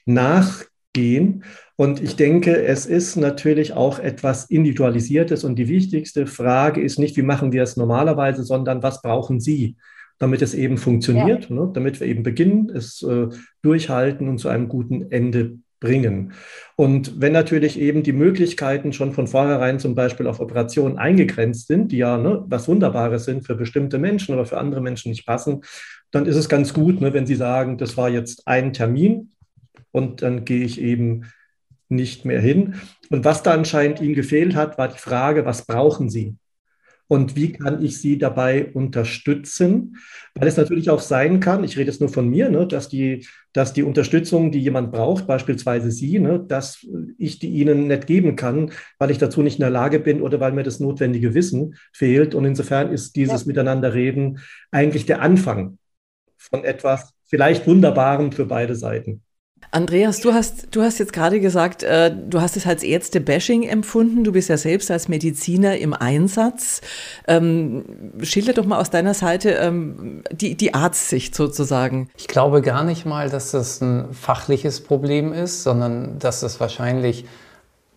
nachgehen. 0.05 1.43
Und 1.75 2.01
ich 2.01 2.15
denke, 2.15 2.63
es 2.63 2.85
ist 2.85 3.15
natürlich 3.15 3.73
auch 3.73 3.97
etwas 3.97 4.45
Individualisiertes. 4.49 5.43
Und 5.43 5.55
die 5.55 5.67
wichtigste 5.67 6.27
Frage 6.27 6.81
ist 6.81 6.99
nicht, 6.99 7.17
wie 7.17 7.23
machen 7.23 7.51
wir 7.51 7.63
es 7.63 7.77
normalerweise, 7.77 8.43
sondern 8.43 8.83
was 8.83 9.01
brauchen 9.01 9.39
Sie? 9.39 9.75
damit 10.19 10.43
es 10.43 10.53
eben 10.53 10.77
funktioniert, 10.77 11.49
ja. 11.49 11.55
ne, 11.55 11.71
damit 11.73 11.99
wir 11.99 12.05
eben 12.05 12.21
beginnen, 12.21 12.69
es 12.69 13.01
äh, 13.01 13.29
durchhalten 13.63 14.29
und 14.29 14.37
zu 14.37 14.49
einem 14.49 14.67
guten 14.67 15.11
Ende 15.11 15.57
bringen. 15.81 16.31
Und 16.77 17.19
wenn 17.19 17.33
natürlich 17.33 17.77
eben 17.77 18.03
die 18.03 18.13
Möglichkeiten 18.13 18.93
schon 18.93 19.11
von 19.11 19.27
vornherein 19.27 19.79
zum 19.79 19.93
Beispiel 19.95 20.27
auf 20.27 20.39
Operationen 20.39 20.97
eingegrenzt 20.97 21.67
sind, 21.67 21.91
die 21.91 21.97
ja 21.97 22.17
ne, 22.17 22.45
was 22.47 22.69
Wunderbares 22.69 23.25
sind 23.25 23.45
für 23.45 23.55
bestimmte 23.55 23.97
Menschen 23.97 24.33
oder 24.33 24.45
für 24.45 24.57
andere 24.57 24.79
Menschen 24.79 25.09
nicht 25.09 25.25
passen, 25.25 25.63
dann 26.11 26.25
ist 26.25 26.37
es 26.37 26.47
ganz 26.47 26.73
gut, 26.73 27.01
ne, 27.01 27.13
wenn 27.13 27.25
Sie 27.25 27.35
sagen, 27.35 27.77
das 27.77 27.97
war 27.97 28.09
jetzt 28.09 28.47
ein 28.47 28.71
Termin 28.71 29.31
und 29.91 30.21
dann 30.21 30.45
gehe 30.45 30.63
ich 30.63 30.79
eben 30.79 31.25
nicht 31.89 32.23
mehr 32.23 32.39
hin. 32.39 32.75
Und 33.09 33.25
was 33.25 33.43
da 33.43 33.51
anscheinend 33.51 33.99
Ihnen 33.99 34.15
gefehlt 34.15 34.55
hat, 34.55 34.77
war 34.77 34.87
die 34.87 34.99
Frage, 34.99 35.45
was 35.45 35.65
brauchen 35.65 36.09
Sie? 36.09 36.35
Und 37.11 37.35
wie 37.35 37.51
kann 37.51 37.83
ich 37.83 37.99
sie 37.99 38.17
dabei 38.17 38.71
unterstützen? 38.71 39.97
Weil 40.33 40.47
es 40.47 40.55
natürlich 40.55 40.89
auch 40.89 41.01
sein 41.01 41.41
kann, 41.41 41.65
ich 41.65 41.75
rede 41.75 41.91
jetzt 41.91 41.99
nur 41.99 42.09
von 42.09 42.29
mir, 42.29 42.49
ne, 42.49 42.65
dass, 42.65 42.87
die, 42.87 43.27
dass 43.51 43.73
die 43.73 43.83
Unterstützung, 43.83 44.49
die 44.49 44.61
jemand 44.61 44.93
braucht, 44.93 45.27
beispielsweise 45.27 45.91
Sie, 45.91 46.19
ne, 46.19 46.39
dass 46.39 46.87
ich 47.17 47.37
die 47.39 47.49
Ihnen 47.49 47.87
nicht 47.87 48.07
geben 48.07 48.37
kann, 48.37 48.71
weil 48.97 49.11
ich 49.11 49.17
dazu 49.17 49.41
nicht 49.41 49.57
in 49.57 49.63
der 49.63 49.71
Lage 49.71 49.99
bin 49.99 50.21
oder 50.21 50.39
weil 50.39 50.53
mir 50.53 50.63
das 50.63 50.79
notwendige 50.79 51.33
Wissen 51.33 51.75
fehlt. 51.91 52.33
Und 52.33 52.45
insofern 52.45 52.93
ist 52.93 53.17
dieses 53.17 53.41
ja. 53.41 53.47
Miteinanderreden 53.47 54.39
eigentlich 54.71 55.05
der 55.05 55.21
Anfang 55.21 55.79
von 56.37 56.63
etwas 56.63 57.13
vielleicht 57.25 57.67
Wunderbarem 57.67 58.31
für 58.31 58.45
beide 58.45 58.77
Seiten. 58.77 59.21
Andreas, 59.69 60.19
du 60.19 60.33
hast, 60.33 60.75
du 60.75 60.81
hast 60.81 60.99
jetzt 60.99 61.13
gerade 61.13 61.39
gesagt, 61.39 61.83
äh, 61.83 62.13
du 62.13 62.41
hast 62.41 62.57
es 62.57 62.67
als 62.67 62.83
Ärzte-Bashing 62.83 63.63
empfunden. 63.63 64.23
Du 64.23 64.33
bist 64.33 64.49
ja 64.49 64.57
selbst 64.57 64.91
als 64.91 65.07
Mediziner 65.07 65.77
im 65.77 65.93
Einsatz. 65.93 66.81
Ähm, 67.27 67.85
schilder 68.21 68.53
doch 68.53 68.65
mal 68.65 68.79
aus 68.79 68.89
deiner 68.89 69.13
Seite 69.13 69.51
ähm, 69.51 70.23
die, 70.31 70.55
die 70.55 70.73
Arztsicht 70.73 71.35
sozusagen. 71.35 72.09
Ich 72.17 72.27
glaube 72.27 72.61
gar 72.61 72.83
nicht 72.83 73.05
mal, 73.05 73.29
dass 73.29 73.51
das 73.51 73.79
ein 73.79 74.13
fachliches 74.13 74.81
Problem 74.81 75.31
ist, 75.31 75.63
sondern 75.63 76.19
dass 76.19 76.41
das 76.41 76.59
wahrscheinlich 76.59 77.25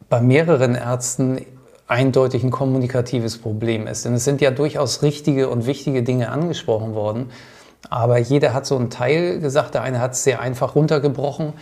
bei 0.09 0.21
mehreren 0.21 0.76
Ärzten 0.76 1.44
eindeutig 1.87 2.44
ein 2.44 2.50
kommunikatives 2.50 3.38
Problem 3.38 3.87
ist. 3.87 4.04
Denn 4.04 4.14
es 4.14 4.25
sind 4.25 4.40
ja 4.40 4.50
durchaus 4.50 5.02
richtige 5.02 5.49
und 5.49 5.66
wichtige 5.66 6.02
Dinge 6.02 6.30
angesprochen 6.30 6.94
worden. 6.94 7.30
Aber 7.91 8.19
jeder 8.19 8.55
hat 8.55 8.67
so 8.67 8.76
einen 8.76 8.91
Teil 8.91 9.41
gesagt. 9.41 9.75
Der 9.75 9.83
eine 9.83 10.00
hat 10.00 10.12
es 10.12 10.25
sehr 10.25 10.41
einfach 10.41 10.75
runtergebrochen 10.75 11.55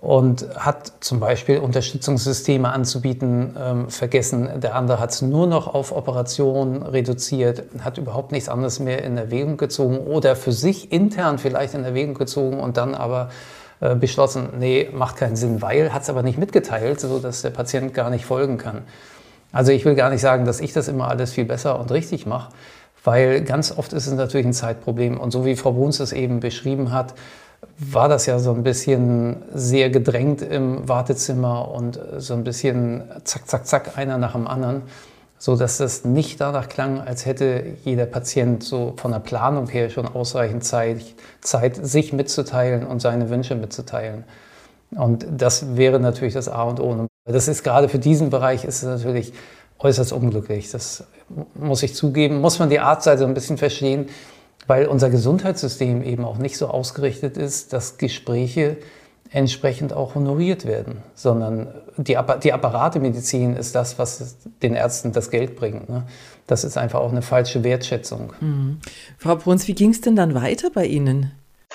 und 0.00 0.46
hat 0.56 0.92
zum 1.00 1.20
Beispiel 1.20 1.58
Unterstützungssysteme 1.58 2.72
anzubieten 2.72 3.54
ähm, 3.60 3.90
vergessen. 3.90 4.48
Der 4.60 4.74
andere 4.74 4.98
hat 4.98 5.10
es 5.10 5.20
nur 5.20 5.46
noch 5.46 5.72
auf 5.72 5.92
Operationen 5.92 6.82
reduziert, 6.82 7.64
hat 7.80 7.98
überhaupt 7.98 8.32
nichts 8.32 8.48
anderes 8.48 8.80
mehr 8.80 9.04
in 9.04 9.18
Erwägung 9.18 9.58
gezogen 9.58 9.98
oder 9.98 10.36
für 10.36 10.52
sich 10.52 10.90
intern 10.90 11.36
vielleicht 11.36 11.74
in 11.74 11.84
Erwägung 11.84 12.14
gezogen 12.14 12.60
und 12.60 12.78
dann 12.78 12.94
aber 12.94 13.28
äh, 13.80 13.94
beschlossen, 13.94 14.48
nee, 14.58 14.88
macht 14.90 15.16
keinen 15.16 15.36
Sinn, 15.36 15.60
weil, 15.60 15.92
hat 15.92 16.02
es 16.02 16.08
aber 16.08 16.22
nicht 16.22 16.38
mitgeteilt, 16.38 16.98
sodass 16.98 17.42
der 17.42 17.50
Patient 17.50 17.92
gar 17.92 18.08
nicht 18.08 18.24
folgen 18.24 18.56
kann. 18.56 18.82
Also 19.52 19.72
ich 19.72 19.84
will 19.84 19.96
gar 19.96 20.08
nicht 20.08 20.22
sagen, 20.22 20.46
dass 20.46 20.60
ich 20.60 20.72
das 20.72 20.88
immer 20.88 21.08
alles 21.08 21.32
viel 21.32 21.44
besser 21.44 21.78
und 21.78 21.90
richtig 21.90 22.24
mache 22.24 22.52
weil 23.04 23.42
ganz 23.42 23.76
oft 23.76 23.92
ist 23.92 24.06
es 24.06 24.12
natürlich 24.14 24.46
ein 24.46 24.52
Zeitproblem. 24.52 25.18
Und 25.18 25.30
so 25.30 25.44
wie 25.44 25.56
Frau 25.56 25.72
Bruns 25.72 26.00
es 26.00 26.12
eben 26.12 26.40
beschrieben 26.40 26.92
hat, 26.92 27.14
war 27.78 28.08
das 28.08 28.26
ja 28.26 28.38
so 28.38 28.52
ein 28.52 28.62
bisschen 28.62 29.42
sehr 29.54 29.90
gedrängt 29.90 30.42
im 30.42 30.88
Wartezimmer 30.88 31.70
und 31.70 31.98
so 32.18 32.34
ein 32.34 32.44
bisschen 32.44 33.04
zack, 33.24 33.48
zack, 33.48 33.66
zack, 33.66 33.98
einer 33.98 34.18
nach 34.18 34.32
dem 34.32 34.46
anderen, 34.46 34.82
so 35.38 35.56
dass 35.56 35.80
es 35.80 36.04
nicht 36.04 36.40
danach 36.40 36.68
klang, 36.68 37.00
als 37.00 37.24
hätte 37.24 37.64
jeder 37.84 38.06
Patient 38.06 38.62
so 38.62 38.94
von 38.96 39.12
der 39.12 39.20
Planung 39.20 39.68
her 39.68 39.88
schon 39.90 40.06
ausreichend 40.06 40.64
Zeit, 40.64 41.02
Zeit 41.40 41.76
sich 41.76 42.12
mitzuteilen 42.12 42.86
und 42.86 43.00
seine 43.00 43.30
Wünsche 43.30 43.54
mitzuteilen. 43.54 44.24
Und 44.90 45.26
das 45.30 45.76
wäre 45.76 46.00
natürlich 46.00 46.34
das 46.34 46.48
A 46.48 46.64
und 46.64 46.80
O. 46.80 47.06
Das 47.24 47.48
ist 47.48 47.62
gerade 47.62 47.88
für 47.88 47.98
diesen 47.98 48.30
Bereich 48.30 48.64
ist 48.64 48.82
es 48.82 48.88
natürlich 48.88 49.32
äußerst 49.80 50.12
unglücklich. 50.12 50.70
Das 50.70 51.04
muss 51.54 51.82
ich 51.82 51.94
zugeben, 51.94 52.40
muss 52.40 52.58
man 52.58 52.70
die 52.70 52.80
Arztseite 52.80 53.24
ein 53.24 53.34
bisschen 53.34 53.58
verstehen, 53.58 54.06
weil 54.66 54.86
unser 54.86 55.10
Gesundheitssystem 55.10 56.02
eben 56.02 56.24
auch 56.24 56.38
nicht 56.38 56.56
so 56.56 56.68
ausgerichtet 56.68 57.36
ist, 57.36 57.72
dass 57.72 57.98
Gespräche 57.98 58.76
entsprechend 59.32 59.92
auch 59.92 60.16
honoriert 60.16 60.66
werden, 60.66 61.02
sondern 61.14 61.68
die, 61.96 62.18
die 62.42 62.52
Apparatemedizin 62.52 63.54
ist 63.56 63.74
das, 63.74 63.98
was 63.98 64.36
den 64.62 64.74
Ärzten 64.74 65.12
das 65.12 65.30
Geld 65.30 65.56
bringt. 65.56 65.88
Ne? 65.88 66.02
Das 66.46 66.64
ist 66.64 66.76
einfach 66.76 67.00
auch 67.00 67.12
eine 67.12 67.22
falsche 67.22 67.62
Wertschätzung. 67.62 68.32
Mhm. 68.40 68.80
Frau 69.18 69.36
Bruns, 69.36 69.68
wie 69.68 69.74
ging 69.74 69.90
es 69.90 70.00
denn 70.00 70.16
dann 70.16 70.34
weiter 70.34 70.70
bei 70.74 70.84
Ihnen? 70.84 71.30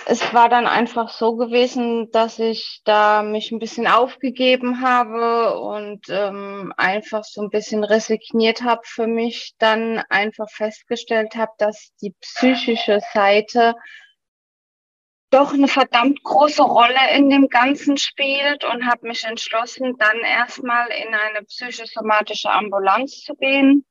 Es 0.07 0.33
war 0.33 0.49
dann 0.49 0.67
einfach 0.67 1.09
so 1.09 1.35
gewesen, 1.35 2.11
dass 2.11 2.37
ich 2.37 2.81
da 2.85 3.23
mich 3.23 3.51
ein 3.51 3.59
bisschen 3.59 3.87
aufgegeben 3.87 4.81
habe 4.81 5.59
und 5.59 6.05
ähm, 6.09 6.73
einfach 6.77 7.23
so 7.23 7.41
ein 7.41 7.49
bisschen 7.49 7.83
resigniert 7.83 8.61
habe 8.61 8.81
für 8.83 9.07
mich, 9.07 9.55
dann 9.57 10.03
einfach 10.09 10.49
festgestellt 10.49 11.35
habe, 11.35 11.51
dass 11.57 11.91
die 12.01 12.13
psychische 12.21 12.99
Seite 13.13 13.73
doch 15.31 15.53
eine 15.53 15.67
verdammt 15.67 16.23
große 16.23 16.63
Rolle 16.63 17.15
in 17.15 17.29
dem 17.29 17.49
Ganzen 17.49 17.97
spielt 17.97 18.63
und 18.63 18.85
habe 18.85 19.07
mich 19.07 19.23
entschlossen, 19.23 19.95
dann 19.97 20.19
erstmal 20.19 20.87
in 20.89 21.15
eine 21.15 21.43
psychosomatische 21.45 22.51
Ambulanz 22.51 23.21
zu 23.21 23.33
gehen 23.35 23.85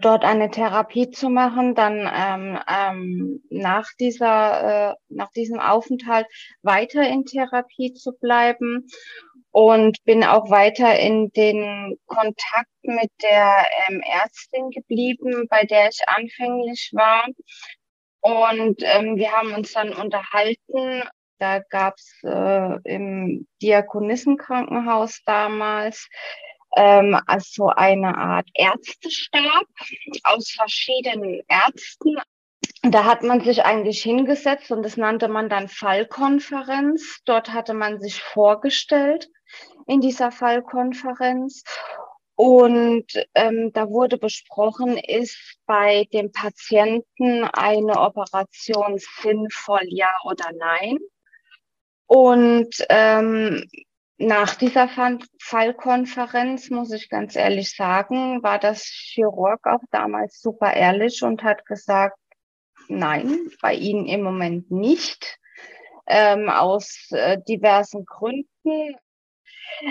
dort 0.00 0.24
eine 0.24 0.50
Therapie 0.50 1.10
zu 1.10 1.28
machen, 1.28 1.74
dann 1.74 2.10
ähm, 2.12 2.58
ähm, 2.68 3.42
nach 3.50 3.88
dieser 3.98 4.92
äh, 4.92 4.94
nach 5.08 5.30
diesem 5.32 5.60
Aufenthalt 5.60 6.26
weiter 6.62 7.06
in 7.06 7.24
Therapie 7.24 7.92
zu 7.92 8.12
bleiben 8.12 8.86
und 9.50 10.02
bin 10.04 10.24
auch 10.24 10.50
weiter 10.50 10.98
in 10.98 11.30
den 11.30 11.96
Kontakt 12.06 12.70
mit 12.82 13.10
der 13.22 13.66
ähm, 13.88 14.00
Ärztin 14.00 14.70
geblieben, 14.70 15.46
bei 15.48 15.64
der 15.64 15.90
ich 15.90 16.00
anfänglich 16.08 16.90
war. 16.92 17.26
Und 18.20 18.82
ähm, 18.82 19.16
wir 19.16 19.30
haben 19.30 19.52
uns 19.54 19.72
dann 19.72 19.92
unterhalten. 19.92 21.02
Da 21.38 21.60
gab's 21.70 22.18
äh, 22.24 22.78
im 22.84 23.46
Diakonissenkrankenhaus 23.62 25.20
damals 25.24 26.08
ähm, 26.76 27.18
also 27.26 27.68
eine 27.68 28.16
Art 28.16 28.48
Ärztestab 28.54 29.66
aus 30.24 30.50
verschiedenen 30.50 31.42
Ärzten. 31.48 32.16
Da 32.82 33.04
hat 33.04 33.22
man 33.22 33.40
sich 33.40 33.64
eigentlich 33.64 34.02
hingesetzt 34.02 34.70
und 34.70 34.82
das 34.82 34.96
nannte 34.96 35.28
man 35.28 35.48
dann 35.48 35.68
Fallkonferenz. 35.68 37.20
Dort 37.24 37.52
hatte 37.52 37.74
man 37.74 38.00
sich 38.00 38.22
vorgestellt 38.22 39.28
in 39.86 40.00
dieser 40.00 40.30
Fallkonferenz. 40.30 41.64
Und 42.36 43.06
ähm, 43.34 43.70
da 43.72 43.88
wurde 43.88 44.18
besprochen, 44.18 44.98
ist 44.98 45.56
bei 45.66 46.08
dem 46.12 46.32
Patienten 46.32 47.44
eine 47.44 48.00
Operation 48.00 48.98
sinnvoll, 49.22 49.84
ja 49.86 50.12
oder 50.24 50.50
nein? 50.58 50.98
Und 52.06 52.74
ähm, 52.88 53.64
nach 54.16 54.54
dieser 54.54 54.88
Fallkonferenz, 55.40 56.70
muss 56.70 56.92
ich 56.92 57.08
ganz 57.08 57.34
ehrlich 57.34 57.74
sagen, 57.74 58.42
war 58.42 58.58
das 58.58 58.84
Chirurg 58.84 59.66
auch 59.66 59.82
damals 59.90 60.40
super 60.40 60.72
ehrlich 60.72 61.22
und 61.22 61.42
hat 61.42 61.66
gesagt, 61.66 62.18
nein, 62.88 63.50
bei 63.60 63.74
Ihnen 63.74 64.06
im 64.06 64.22
Moment 64.22 64.70
nicht, 64.70 65.38
ähm, 66.06 66.48
aus 66.48 67.08
äh, 67.10 67.38
diversen 67.48 68.04
Gründen. 68.04 68.96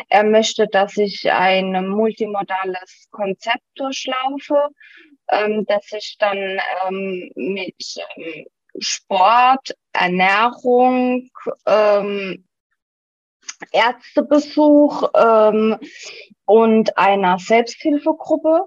Er 0.08 0.24
möchte, 0.24 0.68
dass 0.68 0.96
ich 0.98 1.30
ein 1.32 1.88
multimodales 1.90 3.10
Konzept 3.12 3.66
durchlaufe, 3.76 4.70
ähm, 5.32 5.66
dass 5.66 5.92
ich 5.92 6.16
dann 6.20 6.60
ähm, 6.88 7.32
mit 7.36 7.76
ähm, 8.16 8.46
Sport, 8.80 9.76
Ernährung, 9.92 11.30
ähm, 11.66 12.46
Ärztebesuch 13.72 15.10
ähm, 15.16 15.78
und 16.46 16.98
einer 16.98 17.40
Selbsthilfegruppe, 17.40 18.66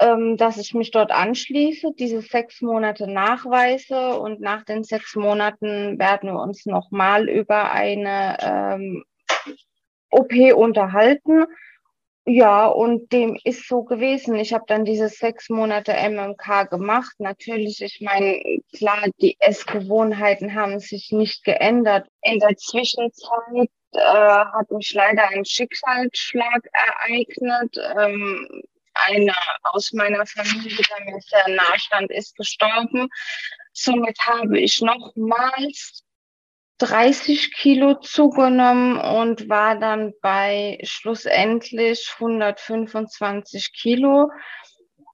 ähm, 0.00 0.36
dass 0.36 0.58
ich 0.58 0.74
mich 0.74 0.90
dort 0.90 1.12
anschließe, 1.12 1.92
diese 1.98 2.20
sechs 2.20 2.60
Monate 2.60 3.10
nachweise 3.10 4.18
und 4.18 4.40
nach 4.40 4.64
den 4.64 4.82
sechs 4.82 5.14
Monaten 5.14 5.98
werden 5.98 6.32
wir 6.32 6.40
uns 6.40 6.66
nochmal 6.66 7.28
über 7.28 7.70
eine 7.70 8.36
ähm, 8.40 9.04
OP 10.10 10.32
unterhalten. 10.54 11.46
Ja, 12.26 12.66
und 12.66 13.12
dem 13.12 13.36
ist 13.44 13.68
so 13.68 13.82
gewesen. 13.82 14.36
Ich 14.36 14.54
habe 14.54 14.64
dann 14.66 14.86
diese 14.86 15.10
sechs 15.10 15.50
Monate 15.50 15.92
MMK 15.92 16.70
gemacht. 16.70 17.14
Natürlich, 17.18 17.82
ich 17.82 18.00
meine, 18.00 18.40
klar, 18.74 19.04
die 19.20 19.36
Essgewohnheiten 19.40 20.54
haben 20.54 20.80
sich 20.80 21.12
nicht 21.12 21.44
geändert. 21.44 22.08
In 22.22 22.38
der 22.38 22.56
Zwischenzeit 22.56 23.68
äh, 23.94 24.00
hat 24.00 24.70
mich 24.70 24.92
leider 24.94 25.28
ein 25.28 25.44
Schicksalsschlag 25.44 26.68
ereignet. 26.72 27.76
Ähm, 27.96 28.62
einer 28.94 29.34
aus 29.64 29.92
meiner 29.92 30.24
Familie, 30.26 30.76
der 30.76 31.04
mir 31.04 31.20
sehr 31.20 31.48
nah 31.48 31.78
stand, 31.78 32.10
ist 32.10 32.36
gestorben. 32.36 33.08
Somit 33.72 34.18
habe 34.20 34.58
ich 34.60 34.80
nochmals 34.80 36.04
30 36.78 37.52
Kilo 37.54 37.94
zugenommen 37.94 38.98
und 38.98 39.48
war 39.48 39.78
dann 39.78 40.12
bei 40.20 40.78
schlussendlich 40.82 42.14
125 42.14 43.72
Kilo. 43.72 44.30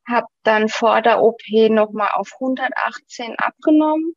Habe 0.08 0.26
dann 0.42 0.68
vor 0.68 1.02
der 1.02 1.22
OP 1.22 1.40
nochmal 1.68 2.10
auf 2.14 2.32
118 2.40 3.34
abgenommen. 3.36 4.14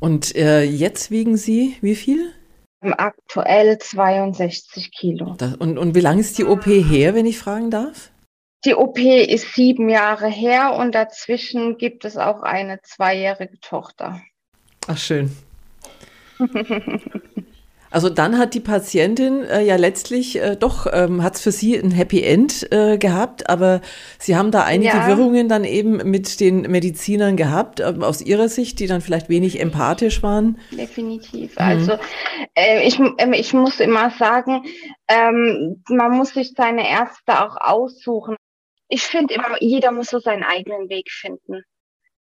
Und 0.00 0.34
äh, 0.36 0.62
jetzt 0.62 1.10
wiegen 1.10 1.36
Sie 1.36 1.76
wie 1.80 1.94
viel? 1.94 2.32
Aktuell 2.82 3.78
62 3.78 4.90
Kilo. 4.92 5.34
Das, 5.38 5.54
und, 5.54 5.78
und 5.78 5.94
wie 5.94 6.00
lange 6.00 6.20
ist 6.20 6.38
die 6.38 6.44
OP 6.44 6.66
her, 6.66 7.14
wenn 7.14 7.26
ich 7.26 7.38
fragen 7.38 7.70
darf? 7.70 8.10
Die 8.64 8.74
OP 8.74 8.98
ist 8.98 9.54
sieben 9.54 9.88
Jahre 9.88 10.28
her 10.28 10.74
und 10.74 10.94
dazwischen 10.94 11.78
gibt 11.78 12.04
es 12.04 12.16
auch 12.16 12.42
eine 12.42 12.80
zweijährige 12.82 13.58
Tochter. 13.60 14.20
Ach 14.86 14.98
schön. 14.98 15.36
Also 17.92 18.08
dann 18.08 18.38
hat 18.38 18.54
die 18.54 18.60
Patientin 18.60 19.44
äh, 19.44 19.62
ja 19.62 19.76
letztlich 19.76 20.40
äh, 20.40 20.56
doch, 20.56 20.86
ähm, 20.90 21.22
hat 21.22 21.34
es 21.34 21.42
für 21.42 21.52
sie 21.52 21.76
ein 21.76 21.90
Happy 21.90 22.22
End 22.22 22.66
äh, 22.72 22.96
gehabt, 22.96 23.50
aber 23.50 23.82
Sie 24.18 24.34
haben 24.34 24.50
da 24.50 24.64
einige 24.64 24.96
ja. 24.96 25.06
Wirrungen 25.06 25.48
dann 25.48 25.64
eben 25.64 25.98
mit 26.10 26.40
den 26.40 26.62
Medizinern 26.62 27.36
gehabt, 27.36 27.80
äh, 27.80 27.94
aus 28.00 28.22
Ihrer 28.22 28.48
Sicht, 28.48 28.80
die 28.80 28.86
dann 28.86 29.02
vielleicht 29.02 29.28
wenig 29.28 29.60
empathisch 29.60 30.22
waren. 30.22 30.58
Definitiv. 30.70 31.52
Mhm. 31.56 31.64
Also 31.64 31.98
äh, 32.54 32.86
ich, 32.86 32.98
äh, 32.98 33.36
ich 33.36 33.52
muss 33.52 33.78
immer 33.78 34.10
sagen, 34.10 34.64
ähm, 35.08 35.82
man 35.88 36.12
muss 36.12 36.30
sich 36.30 36.54
seine 36.56 36.88
Ärzte 36.88 37.44
auch 37.44 37.56
aussuchen. 37.60 38.36
Ich 38.88 39.02
finde 39.02 39.34
immer, 39.34 39.60
jeder 39.60 39.92
muss 39.92 40.08
so 40.08 40.18
seinen 40.18 40.44
eigenen 40.44 40.88
Weg 40.88 41.10
finden. 41.10 41.62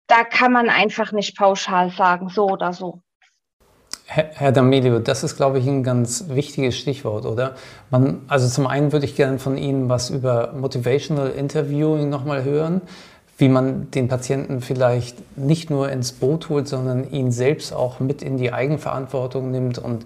Da 0.07 0.25
kann 0.25 0.51
man 0.51 0.69
einfach 0.69 1.13
nicht 1.13 1.37
pauschal 1.37 1.91
sagen, 1.91 2.27
so 2.27 2.47
oder 2.47 2.73
so. 2.73 3.01
Herr 4.13 4.51
D'Amelio, 4.51 4.99
das 4.99 5.23
ist, 5.23 5.37
glaube 5.37 5.59
ich, 5.59 5.67
ein 5.67 5.83
ganz 5.83 6.25
wichtiges 6.27 6.75
Stichwort, 6.75 7.25
oder? 7.25 7.55
Man, 7.91 8.19
also 8.27 8.49
zum 8.49 8.67
einen 8.67 8.91
würde 8.91 9.05
ich 9.05 9.15
gerne 9.15 9.39
von 9.39 9.57
Ihnen 9.57 9.87
was 9.87 10.09
über 10.09 10.51
Motivational 10.51 11.29
Interviewing 11.29 12.09
nochmal 12.09 12.43
hören, 12.43 12.81
wie 13.37 13.47
man 13.47 13.89
den 13.91 14.09
Patienten 14.09 14.59
vielleicht 14.59 15.15
nicht 15.37 15.69
nur 15.69 15.89
ins 15.89 16.11
Boot 16.11 16.49
holt, 16.49 16.67
sondern 16.67 17.09
ihn 17.09 17.31
selbst 17.31 17.71
auch 17.71 18.01
mit 18.01 18.21
in 18.21 18.35
die 18.35 18.51
Eigenverantwortung 18.51 19.49
nimmt 19.49 19.79
und 19.79 20.05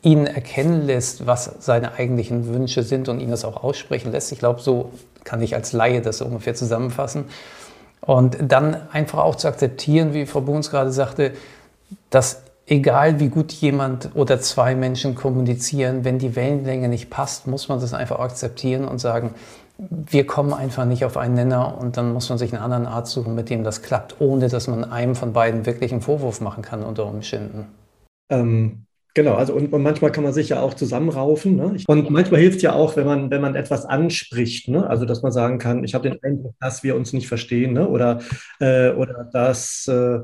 ihn 0.00 0.26
erkennen 0.26 0.86
lässt, 0.86 1.26
was 1.26 1.50
seine 1.60 1.92
eigentlichen 1.96 2.48
Wünsche 2.54 2.82
sind 2.82 3.10
und 3.10 3.20
ihn 3.20 3.30
das 3.30 3.44
auch 3.44 3.62
aussprechen 3.62 4.10
lässt. 4.10 4.32
Ich 4.32 4.38
glaube, 4.38 4.60
so 4.62 4.90
kann 5.24 5.42
ich 5.42 5.54
als 5.54 5.74
Laie 5.74 6.00
das 6.00 6.22
ungefähr 6.22 6.54
zusammenfassen. 6.54 7.26
Und 8.00 8.38
dann 8.40 8.88
einfach 8.90 9.18
auch 9.18 9.34
zu 9.34 9.48
akzeptieren, 9.48 10.14
wie 10.14 10.24
Frau 10.24 10.40
Bohns 10.40 10.70
gerade 10.70 10.92
sagte, 10.92 11.32
dass 12.08 12.47
egal 12.68 13.18
wie 13.18 13.28
gut 13.28 13.52
jemand 13.52 14.10
oder 14.14 14.40
zwei 14.40 14.74
Menschen 14.74 15.14
kommunizieren, 15.14 16.04
wenn 16.04 16.18
die 16.18 16.36
Wellenlänge 16.36 16.88
nicht 16.88 17.10
passt, 17.10 17.46
muss 17.46 17.68
man 17.68 17.80
das 17.80 17.94
einfach 17.94 18.18
akzeptieren 18.18 18.86
und 18.86 18.98
sagen, 18.98 19.34
wir 19.78 20.26
kommen 20.26 20.52
einfach 20.52 20.84
nicht 20.84 21.04
auf 21.04 21.16
einen 21.16 21.34
Nenner 21.34 21.78
und 21.78 21.96
dann 21.96 22.12
muss 22.12 22.28
man 22.28 22.38
sich 22.38 22.52
einen 22.52 22.62
anderen 22.62 22.86
Arzt 22.86 23.12
suchen, 23.12 23.34
mit 23.34 23.48
dem 23.48 23.64
das 23.64 23.82
klappt, 23.82 24.16
ohne 24.20 24.48
dass 24.48 24.66
man 24.66 24.84
einem 24.84 25.14
von 25.14 25.32
beiden 25.32 25.66
wirklich 25.66 25.92
einen 25.92 26.00
Vorwurf 26.00 26.40
machen 26.40 26.62
kann 26.62 26.82
unter 26.82 27.06
Umständen. 27.06 27.66
Ähm, 28.28 28.84
genau, 29.14 29.34
also 29.34 29.54
und, 29.54 29.72
und, 29.72 29.82
manchmal 29.82 30.10
kann 30.10 30.24
man 30.24 30.32
sich 30.32 30.48
ja 30.48 30.60
auch 30.60 30.74
zusammenraufen. 30.74 31.54
Ne? 31.54 31.76
Und 31.86 32.10
manchmal 32.10 32.40
hilft 32.40 32.60
ja 32.60 32.72
auch, 32.72 32.96
wenn 32.96 33.06
man, 33.06 33.30
wenn 33.30 33.40
man 33.40 33.54
etwas 33.54 33.86
anspricht, 33.86 34.68
ne? 34.68 34.84
also 34.84 35.04
dass 35.04 35.22
man 35.22 35.30
sagen 35.30 35.58
kann, 35.58 35.84
ich 35.84 35.94
habe 35.94 36.10
den 36.10 36.22
Eindruck, 36.24 36.54
dass 36.60 36.82
wir 36.82 36.96
uns 36.96 37.12
nicht 37.12 37.28
verstehen 37.28 37.72
ne? 37.72 37.88
oder, 37.88 38.18
äh, 38.58 38.90
oder 38.90 39.30
dass 39.32 39.86
äh, 39.86 40.20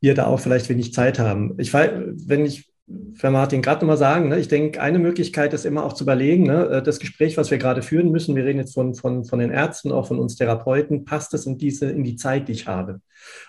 wir 0.00 0.14
da 0.14 0.26
auch 0.26 0.40
vielleicht 0.40 0.68
wenig 0.68 0.92
Zeit 0.92 1.18
haben. 1.18 1.54
Ich 1.58 1.72
weiß, 1.72 1.90
wenn 2.26 2.46
ich 2.46 2.68
Herr 3.20 3.30
Martin 3.30 3.60
gerade 3.60 3.80
nochmal 3.80 3.98
sagen, 3.98 4.28
ne, 4.28 4.38
ich 4.38 4.48
denke, 4.48 4.80
eine 4.80 4.98
Möglichkeit 4.98 5.52
ist 5.52 5.66
immer 5.66 5.84
auch 5.84 5.92
zu 5.92 6.04
überlegen, 6.04 6.44
ne, 6.44 6.68
äh, 6.68 6.82
das 6.82 6.98
Gespräch, 6.98 7.36
was 7.36 7.50
wir 7.50 7.58
gerade 7.58 7.82
führen 7.82 8.10
müssen, 8.10 8.34
wir 8.34 8.46
reden 8.46 8.60
jetzt 8.60 8.74
von, 8.74 8.94
von, 8.94 9.24
von 9.24 9.38
den 9.40 9.50
Ärzten, 9.50 9.92
auch 9.92 10.06
von 10.06 10.18
uns 10.18 10.36
Therapeuten, 10.36 11.04
passt 11.04 11.34
es 11.34 11.44
in 11.44 11.58
diese, 11.58 11.90
in 11.90 12.02
die 12.02 12.16
Zeit, 12.16 12.48
die 12.48 12.52
ich 12.52 12.66
habe? 12.66 13.00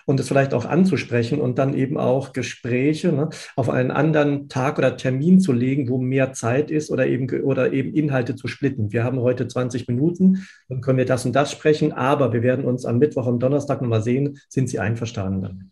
Und 0.04 0.20
es 0.20 0.28
vielleicht 0.28 0.52
auch 0.52 0.66
anzusprechen 0.66 1.40
und 1.40 1.58
dann 1.58 1.74
eben 1.74 1.96
auch 1.96 2.34
Gespräche 2.34 3.12
ne, 3.12 3.30
auf 3.56 3.70
einen 3.70 3.90
anderen 3.90 4.48
Tag 4.48 4.76
oder 4.76 4.96
Termin 4.98 5.40
zu 5.40 5.52
legen, 5.52 5.88
wo 5.88 5.96
mehr 5.96 6.34
Zeit 6.34 6.70
ist 6.70 6.90
oder 6.90 7.06
eben, 7.06 7.30
oder 7.42 7.72
eben 7.72 7.94
Inhalte 7.94 8.36
zu 8.36 8.46
splitten. 8.46 8.92
Wir 8.92 9.04
haben 9.04 9.20
heute 9.20 9.48
20 9.48 9.88
Minuten, 9.88 10.46
dann 10.68 10.82
können 10.82 10.98
wir 10.98 11.06
das 11.06 11.24
und 11.24 11.34
das 11.34 11.50
sprechen, 11.50 11.92
aber 11.92 12.34
wir 12.34 12.42
werden 12.42 12.66
uns 12.66 12.84
am 12.84 12.98
Mittwoch 12.98 13.26
und 13.26 13.40
Donnerstag 13.40 13.80
nochmal 13.80 14.02
sehen. 14.02 14.38
Sind 14.48 14.68
Sie 14.68 14.80
einverstanden 14.80 15.42
damit? 15.42 15.69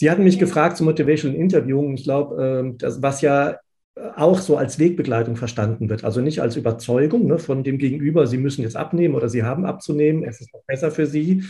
Sie 0.00 0.10
hatten 0.10 0.24
mich 0.24 0.38
gefragt 0.38 0.78
zum 0.78 0.86
Motivational 0.86 1.36
Interviewing. 1.36 1.92
Ich 1.92 2.04
glaube, 2.04 2.42
ähm, 2.42 2.78
was 3.02 3.20
ja 3.20 3.58
auch 4.16 4.38
so 4.38 4.56
als 4.56 4.78
Wegbegleitung 4.78 5.36
verstanden 5.36 5.90
wird. 5.90 6.04
Also 6.04 6.22
nicht 6.22 6.40
als 6.40 6.56
Überzeugung 6.56 7.26
ne, 7.26 7.38
von 7.38 7.64
dem 7.64 7.76
Gegenüber, 7.76 8.26
Sie 8.26 8.38
müssen 8.38 8.62
jetzt 8.62 8.78
abnehmen 8.78 9.14
oder 9.14 9.28
Sie 9.28 9.42
haben 9.42 9.66
abzunehmen, 9.66 10.24
es 10.24 10.40
ist 10.40 10.54
noch 10.54 10.62
besser 10.66 10.90
für 10.90 11.04
Sie, 11.04 11.44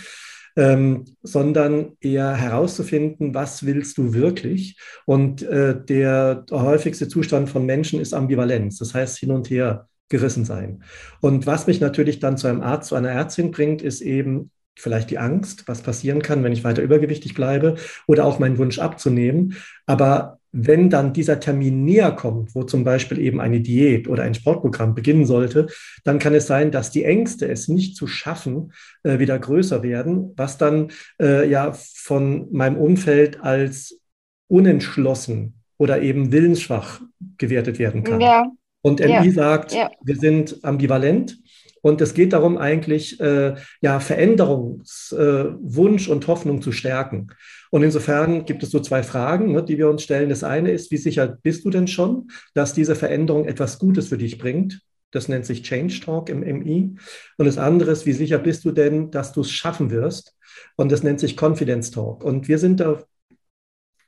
ähm, 0.57 1.05
sondern 1.23 1.93
eher 2.01 2.35
herauszufinden, 2.35 3.35
was 3.37 3.67
willst 3.67 3.99
du 3.99 4.15
wirklich? 4.15 4.77
Und 5.07 5.43
äh, 5.43 5.81
der 5.81 6.45
häufigste 6.51 7.07
Zustand 7.07 7.51
von 7.51 7.65
Menschen 7.67 8.01
ist 8.01 8.13
Ambivalenz, 8.13 8.79
das 8.79 8.95
heißt 8.95 9.19
hin 9.19 9.31
und 9.31 9.49
her 9.49 9.87
gerissen 10.09 10.45
sein. 10.45 10.83
Und 11.21 11.47
was 11.47 11.69
mich 11.69 11.81
natürlich 11.81 12.19
dann 12.19 12.37
zu 12.37 12.49
einem 12.49 12.63
Arzt, 12.63 12.89
zu 12.89 12.97
einer 12.97 13.11
Ärztin 13.11 13.53
bringt, 13.53 13.81
ist 13.81 14.01
eben 14.01 14.51
vielleicht 14.81 15.11
die 15.11 15.19
Angst, 15.19 15.64
was 15.66 15.83
passieren 15.83 16.23
kann, 16.23 16.43
wenn 16.43 16.53
ich 16.53 16.64
weiter 16.64 16.83
übergewichtig 16.83 17.35
bleibe 17.35 17.77
oder 18.07 18.25
auch 18.25 18.38
meinen 18.38 18.59
Wunsch 18.59 18.79
abzunehmen. 18.79 19.57
Aber 19.87 20.40
wenn 20.53 20.90
dann 20.90 21.12
dieser 21.12 21.38
Termin 21.38 21.85
näher 21.85 22.12
kommt, 22.12 22.55
wo 22.55 22.64
zum 22.64 22.83
Beispiel 22.83 23.19
eben 23.19 23.40
eine 23.40 23.61
Diät 23.61 24.09
oder 24.09 24.25
ein 24.25 24.35
Sportprogramm 24.35 24.95
beginnen 24.95 25.25
sollte, 25.25 25.69
dann 26.05 26.19
kann 26.19 26.35
es 26.35 26.47
sein, 26.47 26.71
dass 26.73 26.90
die 26.90 27.05
Ängste, 27.05 27.49
es 27.49 27.69
nicht 27.69 27.97
zu 27.97 28.07
schaffen, 28.07 28.73
äh, 29.05 29.19
wieder 29.19 29.38
größer 29.38 29.83
werden, 29.83 30.33
was 30.37 30.59
dann 30.59 30.90
äh, 31.21 31.49
ja 31.49 31.73
von 31.73 32.49
meinem 32.51 32.77
Umfeld 32.77 33.40
als 33.40 34.01
unentschlossen 34.49 35.55
oder 35.79 36.03
eben 36.03 36.33
willensschwach 36.33 37.01
gewertet 37.38 37.79
werden 37.79 38.03
kann. 38.03 38.21
Ja. 38.21 38.51
Und 38.83 39.01
MI 39.01 39.09
ja. 39.09 39.31
sagt, 39.31 39.73
ja. 39.73 39.90
wir 40.03 40.16
sind 40.16 40.64
ambivalent 40.64 41.38
und 41.83 42.01
es 42.01 42.14
geht 42.14 42.33
darum, 42.33 42.59
eigentlich 42.59 43.21
äh, 43.21 43.55
ja, 43.81 44.01
Veränderungswunsch 44.01 46.09
äh, 46.09 46.12
und 46.12 46.27
Hoffnung 46.27 46.62
zu 46.62 46.73
stärken. 46.73 47.29
Und 47.71 47.83
insofern 47.83 48.45
gibt 48.45 48.62
es 48.62 48.71
so 48.71 48.81
zwei 48.81 49.03
Fragen, 49.03 49.53
ne, 49.53 49.62
die 49.62 49.79
wir 49.79 49.88
uns 49.88 50.03
stellen. 50.03 50.29
Das 50.29 50.45
eine 50.45 50.73
ist, 50.73 50.90
wie 50.90 50.97
sicher 50.97 51.38
bist 51.43 51.64
du 51.64 51.71
denn 51.71 51.87
schon, 51.87 52.29
dass 52.55 52.75
diese 52.75 52.95
Veränderung 52.95 53.47
etwas 53.47 53.79
Gutes 53.79 54.09
für 54.09 54.19
dich 54.19 54.38
bringt? 54.38 54.81
Das 55.12 55.29
nennt 55.29 55.47
sich 55.47 55.62
Change 55.62 56.01
Talk 56.01 56.29
im 56.29 56.40
MI. 56.40 56.95
Und 57.37 57.47
das 57.47 57.59
andere 57.59 57.90
ist, 57.90 58.07
wie 58.07 58.12
sicher 58.12 58.38
bist 58.38 58.64
du 58.64 58.73
denn, 58.73 59.11
dass 59.11 59.33
du 59.33 59.40
es 59.40 59.51
schaffen 59.51 59.90
wirst? 59.90 60.37
Und 60.77 60.93
das 60.93 61.03
nennt 61.03 61.21
sich 61.21 61.40
Confidence 61.40 61.90
Talk. 61.90 62.25
Und 62.25 62.49
wir 62.49 62.59
sind 62.59 62.81
da 62.81 63.03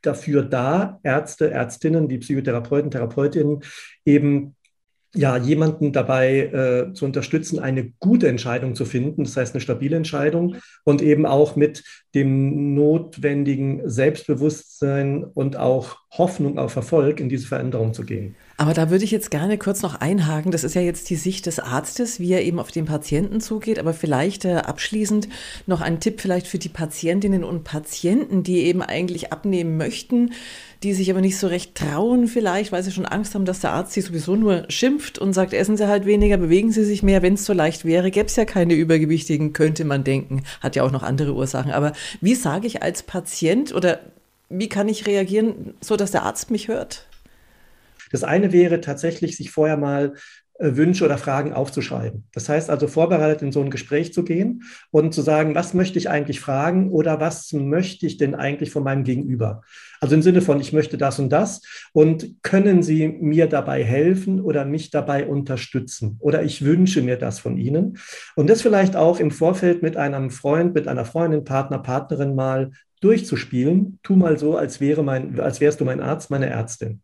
dafür 0.03 0.43
da, 0.43 0.99
Ärzte, 1.05 1.51
Ärztinnen, 1.51 2.09
die 2.09 2.19
Psychotherapeuten, 2.19 2.91
Therapeutinnen 2.91 3.61
eben 4.05 4.57
ja, 5.15 5.37
jemanden 5.37 5.93
dabei 5.93 6.39
äh, 6.39 6.95
zu 6.95 7.05
unterstützen, 7.05 7.59
eine 7.59 7.93
gute 8.01 8.29
Entscheidung 8.29 8.75
zu 8.75 8.85
finden, 8.85 9.25
das 9.25 9.37
heißt 9.37 9.55
eine 9.55 9.61
stabile 9.61 9.97
Entscheidung 9.97 10.57
und 10.85 11.03
eben 11.03 11.27
auch 11.27 11.55
mit 11.55 11.85
dem 12.15 12.75
notwendigen 12.75 13.89
Selbstbewusstsein 13.89 15.25
und 15.25 15.57
auch 15.57 15.99
Hoffnung 16.11 16.59
auf 16.59 16.77
Erfolg 16.77 17.21
in 17.21 17.29
diese 17.29 17.47
Veränderung 17.47 17.93
zu 17.93 18.05
gehen. 18.05 18.37
Aber 18.63 18.75
da 18.75 18.91
würde 18.91 19.03
ich 19.03 19.11
jetzt 19.11 19.33
gerne 19.33 19.59
kurz 19.59 19.83
noch 19.83 19.97
einhaken. 19.97 20.53
Das 20.53 20.63
ist 20.63 20.77
ja 20.77 20.83
jetzt 20.83 21.11
die 21.11 21.17
Sicht 21.17 21.47
des 21.47 21.59
Arztes, 21.59 22.21
wie 22.21 22.33
er 22.33 22.45
eben 22.45 22.61
auf 22.61 22.71
den 22.71 22.85
Patienten 22.85 23.41
zugeht. 23.41 23.81
Aber 23.81 23.93
vielleicht 23.93 24.45
äh, 24.45 24.55
abschließend 24.55 25.29
noch 25.67 25.81
ein 25.81 25.99
Tipp 25.99 26.21
vielleicht 26.21 26.47
für 26.47 26.61
die 26.61 26.69
Patientinnen 26.69 27.43
und 27.43 27.65
Patienten, 27.65 28.45
die 28.45 28.59
eben 28.59 28.81
eigentlich 28.81 29.33
abnehmen 29.33 29.77
möchten, 29.77 30.31
die 30.85 30.93
sich 30.93 31.11
aber 31.11 31.21
nicht 31.21 31.39
so 31.39 31.49
recht 31.49 31.75
trauen 31.75 32.29
vielleicht, 32.29 32.71
weil 32.71 32.85
sie 32.85 32.93
schon 32.93 33.05
Angst 33.05 33.35
haben, 33.35 33.47
dass 33.47 33.59
der 33.59 33.73
Arzt 33.73 33.95
sie 33.95 34.01
sowieso 34.01 34.37
nur 34.37 34.65
schimpft 34.69 35.19
und 35.19 35.33
sagt, 35.33 35.55
essen 35.55 35.77
Sie 35.77 35.89
halt 35.89 36.07
weniger, 36.07 36.37
bewegen 36.37 36.71
Sie 36.71 36.85
sich 36.85 37.03
mehr. 37.03 37.21
Wenn 37.21 37.35
es 37.35 37.45
so 37.45 37.53
leicht 37.53 37.85
wäre, 37.85 38.13
gäbe 38.13 38.27
es 38.27 38.37
ja 38.37 38.45
keine 38.45 38.75
Übergewichtigen, 38.75 39.55
könnte 39.55 39.85
man 39.85 40.05
denken. 40.05 40.45
Hat 40.61 40.77
ja 40.77 40.85
auch 40.85 40.93
noch 40.93 41.03
andere 41.03 41.35
Ursachen. 41.35 41.73
Aber 41.73 41.95
wie 42.21 42.37
sage 42.37 42.69
ich 42.69 42.81
als 42.81 43.03
Patient 43.03 43.75
oder 43.75 43.99
wie 44.51 44.69
kann 44.69 44.89
ich 44.89 45.09
reagieren, 45.09 45.75
so 45.81 45.97
dass 45.97 46.13
der 46.13 46.23
Arzt 46.23 46.53
mich 46.53 46.69
hört? 46.69 47.09
Das 48.13 48.25
eine 48.25 48.53
wäre 48.53 48.81
tatsächlich, 48.81 49.37
sich 49.37 49.51
vorher 49.51 49.77
mal 49.77 50.15
äh, 50.63 50.77
Wünsche 50.77 51.05
oder 51.05 51.19
Fragen 51.19 51.53
aufzuschreiben. 51.53 52.25
Das 52.33 52.49
heißt 52.49 52.71
also 52.71 52.87
vorbereitet 52.87 53.43
in 53.43 53.53
so 53.53 53.61
ein 53.61 53.71
Gespräch 53.71 54.13
zu 54.13 54.23
gehen 54.23 54.63
und 54.91 55.13
zu 55.13 55.21
sagen, 55.21 55.55
was 55.55 55.75
möchte 55.75 55.99
ich 55.99 56.09
eigentlich 56.09 56.41
fragen 56.41 56.91
oder 56.91 57.21
was 57.21 57.53
möchte 57.53 58.07
ich 58.07 58.17
denn 58.17 58.35
eigentlich 58.35 58.71
von 58.71 58.85
meinem 58.85 59.03
Gegenüber? 59.03 59.63
Also 60.01 60.15
im 60.15 60.23
Sinne 60.23 60.41
von, 60.41 60.61
ich 60.61 60.73
möchte 60.73 60.99
das 60.99 61.19
und 61.19 61.31
das 61.31 61.63
und 61.93 62.43
können 62.43 62.83
Sie 62.83 63.09
mir 63.09 63.49
dabei 63.49 63.83
helfen 63.83 64.41
oder 64.41 64.65
mich 64.65 64.91
dabei 64.91 65.27
unterstützen? 65.27 66.17
Oder 66.21 66.43
ich 66.43 66.65
wünsche 66.65 67.03
mir 67.03 67.17
das 67.17 67.41
von 67.41 67.57
Ihnen. 67.57 67.99
Und 68.37 68.49
das 68.49 68.63
vielleicht 68.63 68.95
auch 68.95 69.21
im 69.21 69.31
Vorfeld 69.31 69.83
mit 69.83 69.97
einem 69.97 70.31
Freund, 70.31 70.75
mit 70.75 70.87
einer 70.87 71.05
Freundin, 71.05 71.45
Partner, 71.45 71.79
Partnerin 71.79 72.35
mal 72.35 72.71
durchzuspielen. 73.01 73.99
Tu 74.03 74.17
mal 74.17 74.39
so, 74.39 74.57
als, 74.57 74.81
wäre 74.81 75.03
mein, 75.03 75.39
als 75.41 75.61
wärst 75.61 75.81
du 75.81 75.85
mein 75.85 76.01
Arzt, 76.01 76.31
meine 76.31 76.47
Ärztin. 76.47 77.03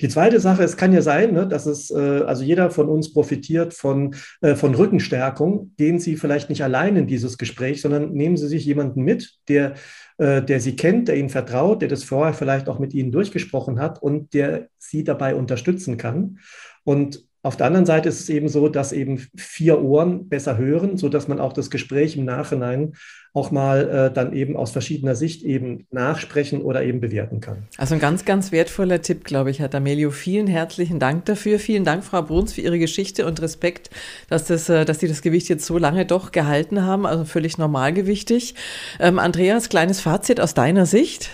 Die 0.00 0.08
zweite 0.08 0.40
Sache, 0.40 0.62
es 0.62 0.76
kann 0.76 0.92
ja 0.92 1.02
sein, 1.02 1.32
ne, 1.32 1.46
dass 1.46 1.66
es, 1.66 1.90
äh, 1.90 2.22
also 2.24 2.44
jeder 2.44 2.70
von 2.70 2.88
uns 2.88 3.12
profitiert 3.12 3.74
von, 3.74 4.14
äh, 4.40 4.54
von 4.54 4.74
Rückenstärkung. 4.74 5.72
Gehen 5.76 5.98
Sie 5.98 6.16
vielleicht 6.16 6.48
nicht 6.48 6.62
allein 6.62 6.96
in 6.96 7.06
dieses 7.06 7.38
Gespräch, 7.38 7.80
sondern 7.80 8.12
nehmen 8.12 8.36
Sie 8.36 8.48
sich 8.48 8.64
jemanden 8.64 9.02
mit, 9.02 9.38
der, 9.48 9.74
äh, 10.18 10.42
der 10.42 10.60
Sie 10.60 10.76
kennt, 10.76 11.08
der 11.08 11.16
Ihnen 11.16 11.28
vertraut, 11.28 11.82
der 11.82 11.88
das 11.88 12.04
vorher 12.04 12.34
vielleicht 12.34 12.68
auch 12.68 12.78
mit 12.78 12.94
Ihnen 12.94 13.12
durchgesprochen 13.12 13.80
hat 13.80 14.00
und 14.02 14.34
der 14.34 14.68
Sie 14.78 15.04
dabei 15.04 15.34
unterstützen 15.34 15.96
kann. 15.96 16.38
Und 16.84 17.24
auf 17.42 17.56
der 17.56 17.66
anderen 17.66 17.86
Seite 17.86 18.08
ist 18.08 18.20
es 18.20 18.28
eben 18.28 18.48
so, 18.48 18.68
dass 18.68 18.92
eben 18.92 19.26
vier 19.34 19.80
Ohren 19.82 20.28
besser 20.28 20.58
hören, 20.58 20.98
so 20.98 21.08
dass 21.08 21.26
man 21.26 21.40
auch 21.40 21.54
das 21.54 21.70
Gespräch 21.70 22.16
im 22.16 22.26
Nachhinein 22.26 22.92
auch 23.32 23.50
mal 23.50 23.88
äh, 23.88 24.12
dann 24.12 24.32
eben 24.32 24.56
aus 24.56 24.72
verschiedener 24.72 25.14
Sicht 25.14 25.44
eben 25.44 25.86
nachsprechen 25.90 26.62
oder 26.62 26.82
eben 26.82 27.00
bewerten 27.00 27.40
kann. 27.40 27.68
Also 27.78 27.94
ein 27.94 28.00
ganz, 28.00 28.24
ganz 28.24 28.50
wertvoller 28.50 29.02
Tipp, 29.02 29.24
glaube 29.24 29.50
ich, 29.50 29.60
Herr 29.60 29.70
D'Amelio. 29.70 30.10
Vielen 30.10 30.48
herzlichen 30.48 30.98
Dank 30.98 31.26
dafür. 31.26 31.58
Vielen 31.58 31.84
Dank, 31.84 32.04
Frau 32.04 32.22
Bruns, 32.22 32.52
für 32.52 32.60
Ihre 32.60 32.78
Geschichte 32.78 33.24
und 33.26 33.40
Respekt, 33.40 33.88
dass, 34.28 34.46
das, 34.46 34.68
äh, 34.68 34.84
dass 34.84 34.98
Sie 34.98 35.08
das 35.08 35.22
Gewicht 35.22 35.48
jetzt 35.48 35.64
so 35.64 35.78
lange 35.78 36.04
doch 36.04 36.32
gehalten 36.32 36.84
haben, 36.84 37.06
also 37.06 37.24
völlig 37.24 37.56
normalgewichtig. 37.56 38.54
Ähm, 38.98 39.18
Andreas, 39.18 39.68
kleines 39.68 40.00
Fazit 40.00 40.40
aus 40.40 40.54
deiner 40.54 40.84
Sicht? 40.84 41.30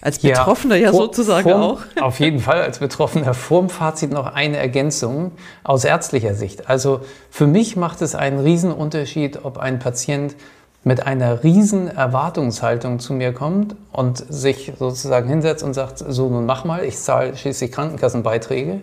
Als 0.00 0.20
Betroffener 0.20 0.76
ja, 0.76 0.86
ja 0.86 0.90
vor, 0.92 1.00
sozusagen 1.02 1.48
vorm, 1.48 1.62
auch. 1.62 1.80
Auf 2.00 2.20
jeden 2.20 2.38
Fall 2.38 2.62
als 2.62 2.78
Betroffener. 2.78 3.34
Vorm 3.34 3.68
Fazit 3.68 4.12
noch 4.12 4.32
eine 4.32 4.56
Ergänzung 4.56 5.32
aus 5.64 5.84
ärztlicher 5.84 6.34
Sicht. 6.34 6.68
Also 6.68 7.00
für 7.30 7.46
mich 7.46 7.76
macht 7.76 8.00
es 8.02 8.14
einen 8.14 8.38
Riesenunterschied, 8.38 9.44
ob 9.44 9.58
ein 9.58 9.78
Patient 9.78 10.36
mit 10.84 11.04
einer 11.04 11.42
riesen 11.42 11.88
Erwartungshaltung 11.88 13.00
zu 13.00 13.12
mir 13.12 13.32
kommt 13.32 13.74
und 13.92 14.24
sich 14.28 14.72
sozusagen 14.78 15.28
hinsetzt 15.28 15.64
und 15.64 15.74
sagt, 15.74 15.98
so 15.98 16.28
nun 16.28 16.46
mach 16.46 16.64
mal, 16.64 16.84
ich 16.84 16.96
zahle 16.96 17.36
schließlich 17.36 17.72
Krankenkassenbeiträge, 17.72 18.80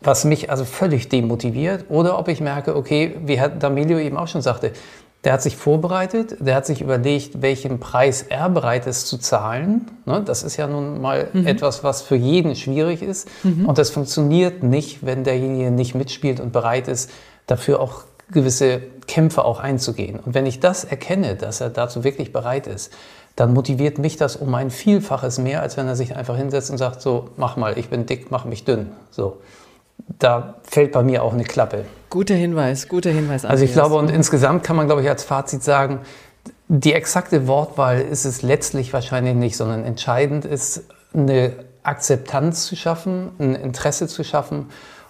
was 0.00 0.24
mich 0.24 0.50
also 0.50 0.64
völlig 0.64 1.08
demotiviert. 1.08 1.86
Oder 1.88 2.18
ob 2.18 2.28
ich 2.28 2.40
merke, 2.40 2.76
okay, 2.76 3.16
wie 3.24 3.38
Herr 3.38 3.50
D'Amelio 3.50 3.98
eben 3.98 4.16
auch 4.16 4.28
schon 4.28 4.42
sagte, 4.42 4.72
der 5.24 5.34
hat 5.34 5.42
sich 5.42 5.56
vorbereitet, 5.56 6.36
der 6.40 6.54
hat 6.54 6.64
sich 6.64 6.80
überlegt, 6.80 7.42
welchen 7.42 7.78
Preis 7.78 8.22
er 8.22 8.48
bereit 8.48 8.86
ist 8.86 9.06
zu 9.06 9.18
zahlen. 9.18 9.90
Ne, 10.06 10.22
das 10.24 10.42
ist 10.42 10.56
ja 10.56 10.66
nun 10.66 11.00
mal 11.00 11.28
mhm. 11.32 11.46
etwas, 11.46 11.84
was 11.84 12.02
für 12.02 12.16
jeden 12.16 12.56
schwierig 12.56 13.02
ist. 13.02 13.28
Mhm. 13.42 13.66
Und 13.66 13.78
das 13.78 13.90
funktioniert 13.90 14.62
nicht, 14.62 15.04
wenn 15.04 15.24
derjenige 15.24 15.70
nicht 15.70 15.94
mitspielt 15.94 16.40
und 16.40 16.52
bereit 16.52 16.88
ist, 16.88 17.10
dafür 17.46 17.80
auch 17.80 18.04
gewisse 18.30 18.80
Kämpfe 19.06 19.44
auch 19.44 19.60
einzugehen. 19.60 20.20
Und 20.20 20.34
wenn 20.34 20.46
ich 20.46 20.60
das 20.60 20.84
erkenne, 20.84 21.36
dass 21.36 21.60
er 21.60 21.68
dazu 21.68 22.04
wirklich 22.04 22.32
bereit 22.32 22.66
ist, 22.66 22.92
dann 23.36 23.52
motiviert 23.52 23.98
mich 23.98 24.16
das 24.16 24.36
um 24.36 24.54
ein 24.54 24.70
Vielfaches 24.70 25.38
mehr, 25.38 25.62
als 25.62 25.76
wenn 25.76 25.86
er 25.86 25.96
sich 25.96 26.16
einfach 26.16 26.36
hinsetzt 26.36 26.70
und 26.70 26.78
sagt, 26.78 27.02
so, 27.02 27.30
mach 27.36 27.56
mal, 27.56 27.78
ich 27.78 27.88
bin 27.88 28.06
dick, 28.06 28.30
mach 28.30 28.44
mich 28.44 28.64
dünn. 28.64 28.90
So 29.10 29.38
da 30.18 30.54
fällt 30.62 30.92
bei 30.92 31.02
mir 31.02 31.22
auch 31.22 31.32
eine 31.32 31.44
Klappe. 31.44 31.84
Guter 32.10 32.34
Hinweis, 32.34 32.88
guter 32.88 33.10
Hinweis. 33.10 33.44
Andreas. 33.44 33.50
Also 33.50 33.64
ich 33.64 33.72
glaube, 33.72 33.94
und 33.94 34.10
insgesamt 34.10 34.64
kann 34.64 34.74
man, 34.74 34.86
glaube 34.86 35.02
ich, 35.02 35.08
als 35.08 35.22
Fazit 35.22 35.62
sagen, 35.62 36.00
die 36.66 36.92
exakte 36.92 37.46
Wortwahl 37.46 38.00
ist 38.00 38.24
es 38.24 38.42
letztlich 38.42 38.92
wahrscheinlich 38.92 39.34
nicht, 39.34 39.56
sondern 39.56 39.84
entscheidend 39.84 40.44
ist, 40.44 40.84
eine 41.14 41.52
Akzeptanz 41.84 42.66
zu 42.66 42.76
schaffen, 42.76 43.30
ein 43.38 43.54
Interesse 43.54 44.08
zu 44.08 44.24
schaffen 44.24 44.66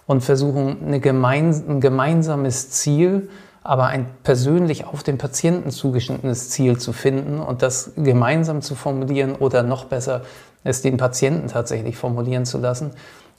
und 0.07 0.23
versuchen, 0.23 0.79
eine 0.87 1.01
gemein, 1.01 1.51
ein 1.69 1.81
gemeinsames 1.81 2.71
Ziel, 2.71 3.31
aber 3.63 3.87
ein 3.87 4.07
persönlich 4.23 4.85
auf 4.85 5.03
den 5.03 5.19
Patienten 5.19 5.71
zugeschnittenes 5.71 6.51
Ziel 6.51 6.79
zu 6.79 6.93
finden 6.93 7.41
und 7.41 7.63
das 7.63 7.93
gemeinsam 7.97 8.63
zu 8.63 8.75
formulieren 8.75 9.35
oder 9.35 9.63
noch 9.63 9.85
besser, 9.85 10.23
es 10.65 10.83
den 10.83 10.99
Patienten 10.99 11.49
tatsächlich 11.49 11.97
formulieren 11.97 12.45
zu 12.45 12.59
lassen 12.59 12.93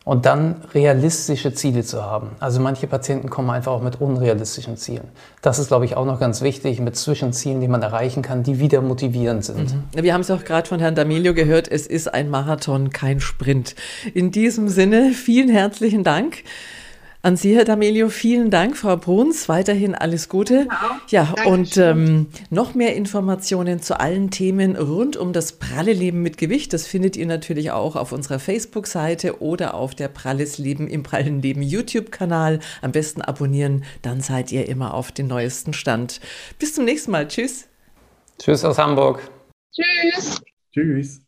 und 0.03 0.25
dann 0.25 0.55
realistische 0.73 1.53
Ziele 1.53 1.83
zu 1.83 2.03
haben. 2.03 2.31
Also 2.39 2.59
manche 2.59 2.87
Patienten 2.87 3.29
kommen 3.29 3.51
einfach 3.51 3.71
auch 3.71 3.83
mit 3.83 4.01
unrealistischen 4.01 4.75
Zielen. 4.77 5.07
Das 5.41 5.59
ist, 5.59 5.67
glaube 5.67 5.85
ich, 5.85 5.95
auch 5.95 6.05
noch 6.05 6.19
ganz 6.19 6.41
wichtig, 6.41 6.79
mit 6.79 6.95
Zwischenzielen, 6.95 7.61
die 7.61 7.67
man 7.67 7.83
erreichen 7.83 8.23
kann, 8.23 8.41
die 8.41 8.59
wieder 8.59 8.81
motivierend 8.81 9.45
sind. 9.45 9.75
Mhm. 9.75 10.03
Wir 10.03 10.13
haben 10.13 10.21
es 10.21 10.31
auch 10.31 10.43
gerade 10.43 10.67
von 10.67 10.79
Herrn 10.79 10.95
D'Amelio 10.95 11.33
gehört, 11.33 11.67
es 11.67 11.85
ist 11.85 12.11
ein 12.11 12.29
Marathon, 12.29 12.89
kein 12.89 13.19
Sprint. 13.19 13.75
In 14.13 14.31
diesem 14.31 14.69
Sinne, 14.69 15.11
vielen 15.13 15.49
herzlichen 15.49 16.03
Dank. 16.03 16.43
An 17.23 17.37
Sie, 17.37 17.55
Herr 17.55 17.65
D'Amelio, 17.65 18.09
vielen 18.09 18.49
Dank. 18.49 18.75
Frau 18.75 18.97
Bruns, 18.97 19.47
weiterhin 19.47 19.93
alles 19.93 20.27
Gute. 20.27 20.67
Ja, 21.07 21.35
ja 21.35 21.45
und 21.45 21.77
ähm, 21.77 22.27
noch 22.49 22.73
mehr 22.73 22.95
Informationen 22.95 23.79
zu 23.79 23.99
allen 23.99 24.31
Themen 24.31 24.75
rund 24.75 25.17
um 25.17 25.31
das 25.31 25.53
pralle 25.53 25.93
Leben 25.93 26.23
mit 26.23 26.37
Gewicht, 26.37 26.73
das 26.73 26.87
findet 26.87 27.15
ihr 27.17 27.27
natürlich 27.27 27.69
auch 27.71 27.95
auf 27.95 28.11
unserer 28.11 28.39
Facebook-Seite 28.39 29.39
oder 29.39 29.75
auf 29.75 29.93
der 29.93 30.07
Pralles 30.07 30.57
Leben 30.57 30.87
im 30.87 31.03
prallen 31.03 31.43
Leben 31.43 31.61
YouTube-Kanal. 31.61 32.59
Am 32.81 32.91
besten 32.91 33.21
abonnieren, 33.21 33.83
dann 34.01 34.21
seid 34.21 34.51
ihr 34.51 34.67
immer 34.67 34.95
auf 34.95 35.11
den 35.11 35.27
neuesten 35.27 35.73
Stand. 35.73 36.21
Bis 36.57 36.73
zum 36.73 36.85
nächsten 36.85 37.11
Mal. 37.11 37.27
Tschüss. 37.27 37.67
Tschüss 38.39 38.65
aus 38.65 38.79
Hamburg. 38.79 39.29
Tschüss. 39.71 40.41
Tschüss. 40.73 41.21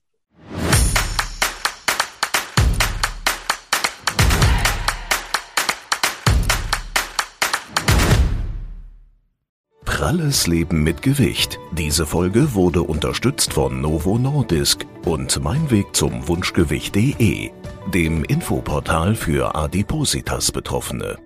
Pralles 10.04 10.48
Leben 10.48 10.84
mit 10.84 11.02
Gewicht. 11.02 11.62
Diese 11.72 12.06
Folge 12.06 12.54
wurde 12.54 12.84
unterstützt 12.84 13.54
von 13.54 13.80
Novo 13.80 14.18
Nordisk 14.18 14.86
und 15.06 15.42
Mein 15.42 15.72
Weg 15.72 15.96
zum 15.96 16.28
Wunschgewicht.de, 16.28 17.52
dem 17.94 18.26
Infoportal 18.26 19.16
für 19.16 19.56
Adipositas 19.56 20.52
Betroffene. 20.52 21.20